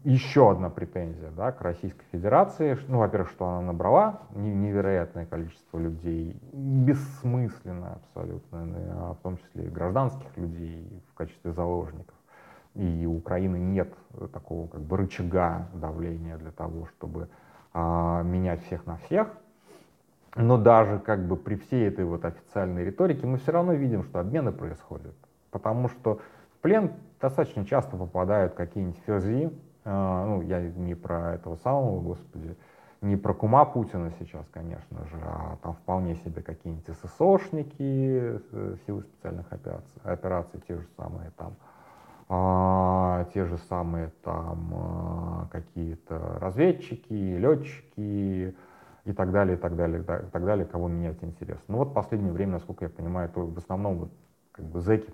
еще 0.04 0.50
одна 0.50 0.70
претензия 0.70 1.30
да, 1.32 1.52
к 1.52 1.62
Российской 1.62 2.04
Федерации. 2.12 2.78
Ну, 2.88 3.00
во-первых, 3.00 3.30
что 3.30 3.48
она 3.48 3.62
набрала 3.62 4.22
невероятное 4.34 5.26
количество 5.26 5.78
людей, 5.78 6.36
бессмысленно 6.52 8.00
абсолютно, 8.04 8.68
а 8.92 9.14
в 9.14 9.18
том 9.18 9.38
числе 9.38 9.66
и 9.66 9.70
гражданских 9.70 10.36
людей 10.38 11.04
в 11.12 11.14
качестве 11.14 11.52
заложников. 11.52 12.16
И 12.76 13.06
у 13.06 13.18
Украины 13.18 13.58
нет 13.58 13.94
такого 14.34 14.68
как 14.68 14.82
бы 14.82 14.98
рычага 14.98 15.68
давления 15.74 16.38
для 16.38 16.52
того, 16.52 16.88
чтобы 16.88 17.30
а, 17.74 18.24
менять 18.24 18.64
всех 18.66 18.86
на 18.86 18.98
всех. 18.98 19.28
Но 20.36 20.58
даже 20.58 21.00
как 21.00 21.28
бы 21.28 21.36
при 21.36 21.56
всей 21.56 21.88
этой 21.88 22.06
вот 22.06 22.26
официальной 22.26 22.86
риторике 22.86 23.26
мы 23.26 23.38
все 23.38 23.52
равно 23.52 23.74
видим, 23.74 24.04
что 24.04 24.20
обмены 24.20 24.52
происходят. 24.52 25.15
Потому 25.52 25.89
что 25.89 26.20
в 26.54 26.62
плен 26.62 26.92
достаточно 27.20 27.65
часто 27.65 27.98
попадают 27.98 28.54
какие-нибудь 28.54 29.00
ферзи, 29.06 29.52
э, 29.86 30.26
ну, 30.26 30.42
я 30.42 30.62
не 30.62 30.96
про 30.96 31.34
этого 31.34 31.56
самого, 31.56 32.00
господи, 32.02 32.56
не 33.02 33.15
про 33.15 33.34
кума 33.34 33.65
Путина 33.65 34.12
сейчас, 34.20 34.46
конечно 34.52 35.06
же, 35.06 35.18
а 35.24 35.58
там 35.63 35.74
вполне 35.74 36.15
себе 36.15 36.42
какие-нибудь 36.42 36.86
ССОшники, 36.98 38.42
э, 38.52 38.76
силы 38.86 39.04
специальных 39.04 39.52
операций, 39.52 40.02
операций 40.04 40.62
те 40.68 40.76
же 40.76 40.86
самые 40.98 41.32
там, 41.38 41.56
а, 42.28 43.26
те 43.34 43.46
же 43.46 43.58
самые 43.70 44.12
там 44.24 44.72
а, 44.74 45.48
какие-то 45.52 46.38
разведчики, 46.39 47.13
летчики 47.13 48.56
и 49.10 49.13
так 49.13 49.32
далее, 49.32 49.58
и 49.58 49.60
так 49.60 49.76
далее, 49.76 50.02
и 50.02 50.04
так 50.04 50.45
далее, 50.45 50.65
кого 50.67 50.88
менять 50.88 51.17
интересно. 51.24 51.63
Ну 51.67 51.78
вот 51.80 51.89
в 51.89 51.93
последнее 51.93 52.32
время, 52.32 52.54
насколько 52.54 52.86
я 52.86 52.89
понимаю, 52.89 53.28
то 53.30 53.43
в 53.43 53.58
основном 53.58 53.98
вот, 53.98 54.12
как 54.52 54.65
бы 54.65 54.80
зэки 54.82 55.12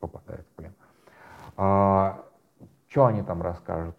попадают 0.00 0.44
в 0.48 0.56
плен. 0.56 0.72
А, 1.56 2.24
что 2.88 3.06
они 3.06 3.22
там 3.22 3.40
расскажут? 3.40 3.94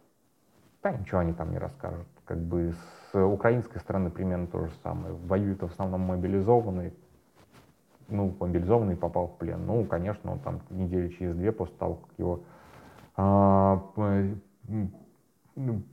Да 0.84 0.92
ничего 0.92 1.20
они 1.20 1.34
там 1.34 1.52
не 1.52 1.58
расскажут. 1.58 2.08
Как 2.26 2.38
бы 2.38 2.74
с 3.12 3.18
украинской 3.18 3.80
стороны 3.80 4.10
примерно 4.10 4.48
то 4.48 4.66
же 4.66 4.72
самое. 4.84 5.14
Воюют 5.14 5.62
в 5.62 5.66
основном 5.68 6.02
мобилизованные, 6.02 6.94
ну, 8.10 8.36
мобилизованный 8.40 8.98
попал 8.98 9.28
в 9.28 9.38
плен. 9.38 9.66
Ну, 9.66 9.86
конечно, 9.86 10.34
он 10.34 10.40
там 10.40 10.60
недели 10.70 11.08
через 11.10 11.34
две 11.34 11.54
после 11.54 11.76
того, 11.78 11.96
как 11.96 12.10
его 12.18 12.44
а, 13.16 13.82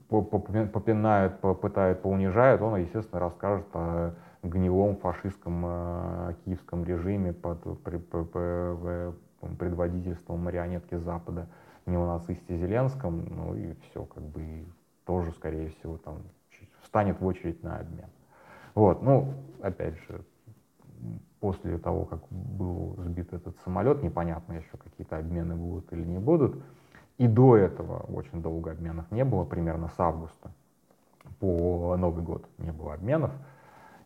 попинают, 0.09 1.39
попытают, 1.39 2.01
поунижают, 2.01 2.61
он, 2.61 2.77
естественно, 2.77 3.19
расскажет 3.19 3.67
о 3.73 4.13
гнилом 4.43 4.97
фашистском 4.97 5.63
э, 5.65 6.33
киевском 6.45 6.85
режиме 6.85 7.33
под 7.33 7.59
предводительством 9.57 10.43
марионетки 10.43 10.95
Запада, 10.95 11.47
неонацисте 11.85 12.57
Зеленском, 12.57 13.25
ну 13.29 13.55
и 13.55 13.73
все, 13.89 14.05
как 14.05 14.23
бы, 14.23 14.65
тоже, 15.05 15.31
скорее 15.31 15.69
всего, 15.69 15.97
там 15.97 16.21
встанет 16.81 17.19
в 17.19 17.25
очередь 17.25 17.63
на 17.63 17.77
обмен. 17.77 18.09
Вот, 18.75 19.01
ну, 19.01 19.33
опять 19.61 19.95
же, 20.07 20.21
после 21.39 21.77
того, 21.77 22.05
как 22.05 22.21
был 22.29 22.95
сбит 22.99 23.33
этот 23.33 23.57
самолет, 23.63 24.03
непонятно 24.03 24.53
еще, 24.53 24.77
какие-то 24.77 25.17
обмены 25.17 25.55
будут 25.55 25.91
или 25.93 26.03
не 26.03 26.19
будут. 26.19 26.61
И 27.17 27.27
до 27.27 27.57
этого 27.57 27.99
очень 28.13 28.41
долго 28.41 28.71
обменов 28.71 29.09
не 29.11 29.23
было, 29.23 29.43
примерно 29.43 29.89
с 29.89 29.99
августа 29.99 30.51
по 31.39 31.95
Новый 31.97 32.23
год 32.23 32.45
не 32.57 32.71
было 32.71 32.93
обменов. 32.93 33.31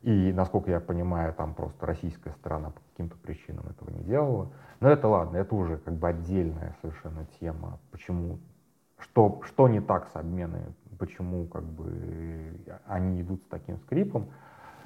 И, 0.02 0.34
насколько 0.34 0.72
я 0.72 0.80
понимаю, 0.80 1.34
там 1.34 1.54
просто 1.54 1.86
российская 1.86 2.32
сторона 2.32 2.72
по 2.72 2.82
каким-то 2.92 3.16
причинам 3.18 3.68
этого 3.68 3.92
не 3.92 4.04
делала. 4.04 4.50
Но 4.80 4.90
это 4.90 5.08
ладно, 5.08 5.38
это 5.38 5.54
уже 5.54 5.78
как 5.78 5.94
бы 5.94 6.08
отдельная 6.08 6.76
совершенно 6.82 7.28
тема. 7.40 7.78
Почему, 7.92 8.40
что, 8.98 9.42
что 9.44 9.68
не 9.68 9.80
так 9.80 10.08
с 10.08 10.16
обменами, 10.16 10.74
почему 10.98 11.46
как 11.46 11.64
бы 11.64 12.56
они 12.88 13.22
идут 13.22 13.44
с 13.44 13.48
таким 13.48 13.78
скрипом. 13.78 14.30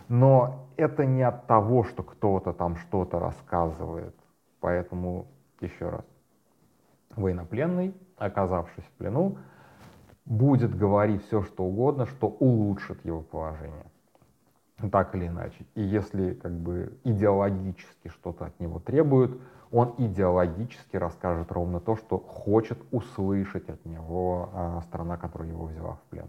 Но 0.10 0.68
это 0.76 1.06
не 1.06 1.24
от 1.24 1.48
того, 1.48 1.84
что 1.84 2.04
кто-то 2.04 2.52
там 2.52 2.76
что-то 2.76 3.20
рассказывает. 3.20 4.16
Поэтому, 4.60 5.28
еще 5.62 5.90
раз, 5.90 6.06
военнопленный, 7.16 7.94
оказавшись 8.18 8.84
в 8.84 8.92
плену, 8.98 9.38
будет 10.26 10.76
говорить 10.76 11.26
все, 11.26 11.44
что 11.44 11.64
угодно, 11.64 12.06
что 12.06 12.28
улучшит 12.28 13.04
его 13.06 13.22
положение 13.22 13.86
так 14.92 15.16
или 15.16 15.28
иначе. 15.28 15.66
И 15.76 15.82
если 15.82 16.34
как 16.34 16.52
бы 16.52 16.98
идеологически 17.04 18.10
что-то 18.10 18.46
от 18.46 18.60
него 18.60 18.80
требуют, 18.80 19.40
он 19.72 19.96
идеологически 19.98 20.98
расскажет 20.98 21.52
ровно 21.52 21.80
то, 21.80 21.96
что 21.96 22.18
хочет 22.18 22.78
услышать 22.92 23.70
от 23.70 23.84
него 23.86 24.50
а, 24.54 24.82
страна, 24.82 25.18
которая 25.18 25.50
его 25.50 25.66
взяла 25.66 25.96
в 25.96 26.02
плен. 26.10 26.28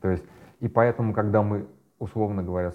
То 0.00 0.10
есть, 0.10 0.24
и 0.60 0.68
поэтому, 0.68 1.12
когда 1.12 1.42
мы, 1.42 1.66
условно 1.98 2.42
говоря, 2.42 2.72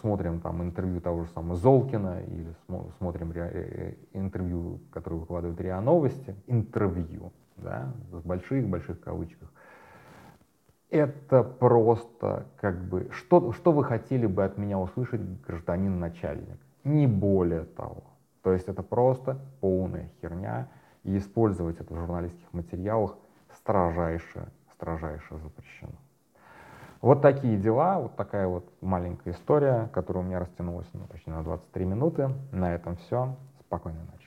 смотрим 0.00 0.40
там 0.40 0.62
интервью 0.62 1.00
того 1.00 1.24
же 1.24 1.30
самого 1.30 1.56
Золкина 1.56 2.22
или 2.22 2.54
смотрим 2.98 3.32
ре, 3.32 3.50
э, 3.52 3.94
интервью, 4.12 4.80
которое 4.90 5.16
выкладывают 5.16 5.60
РИА 5.60 5.80
Новости, 5.80 6.34
интервью, 6.46 7.32
да, 7.56 7.92
в 8.10 8.26
больших-больших 8.26 9.00
кавычках, 9.00 9.52
это 10.90 11.42
просто 11.42 12.46
как 12.60 12.84
бы, 12.84 13.08
что, 13.12 13.52
что 13.52 13.72
вы 13.72 13.84
хотели 13.84 14.26
бы 14.26 14.44
от 14.44 14.58
меня 14.58 14.78
услышать, 14.78 15.22
гражданин 15.46 15.98
начальник? 15.98 16.58
Не 16.84 17.06
более 17.06 17.64
того. 17.64 18.02
То 18.42 18.52
есть 18.52 18.68
это 18.68 18.82
просто 18.82 19.38
полная 19.60 20.10
херня, 20.20 20.68
и 21.04 21.16
использовать 21.16 21.80
это 21.80 21.94
в 21.94 21.96
журналистских 21.96 22.52
материалах 22.52 23.16
строжайше, 23.54 24.48
строжайше 24.72 25.38
запрещено. 25.38 25.96
Вот 27.02 27.20
такие 27.20 27.58
дела, 27.58 27.98
вот 27.98 28.14
такая 28.14 28.46
вот 28.46 28.64
маленькая 28.80 29.32
история, 29.32 29.90
которая 29.92 30.22
у 30.22 30.26
меня 30.26 30.38
растянулась 30.38 30.86
ну, 30.92 31.04
почти 31.06 31.30
на 31.30 31.42
23 31.42 31.84
минуты. 31.84 32.30
На 32.52 32.76
этом 32.76 32.96
все. 32.96 33.34
Спокойной 33.66 34.04
ночи. 34.04 34.21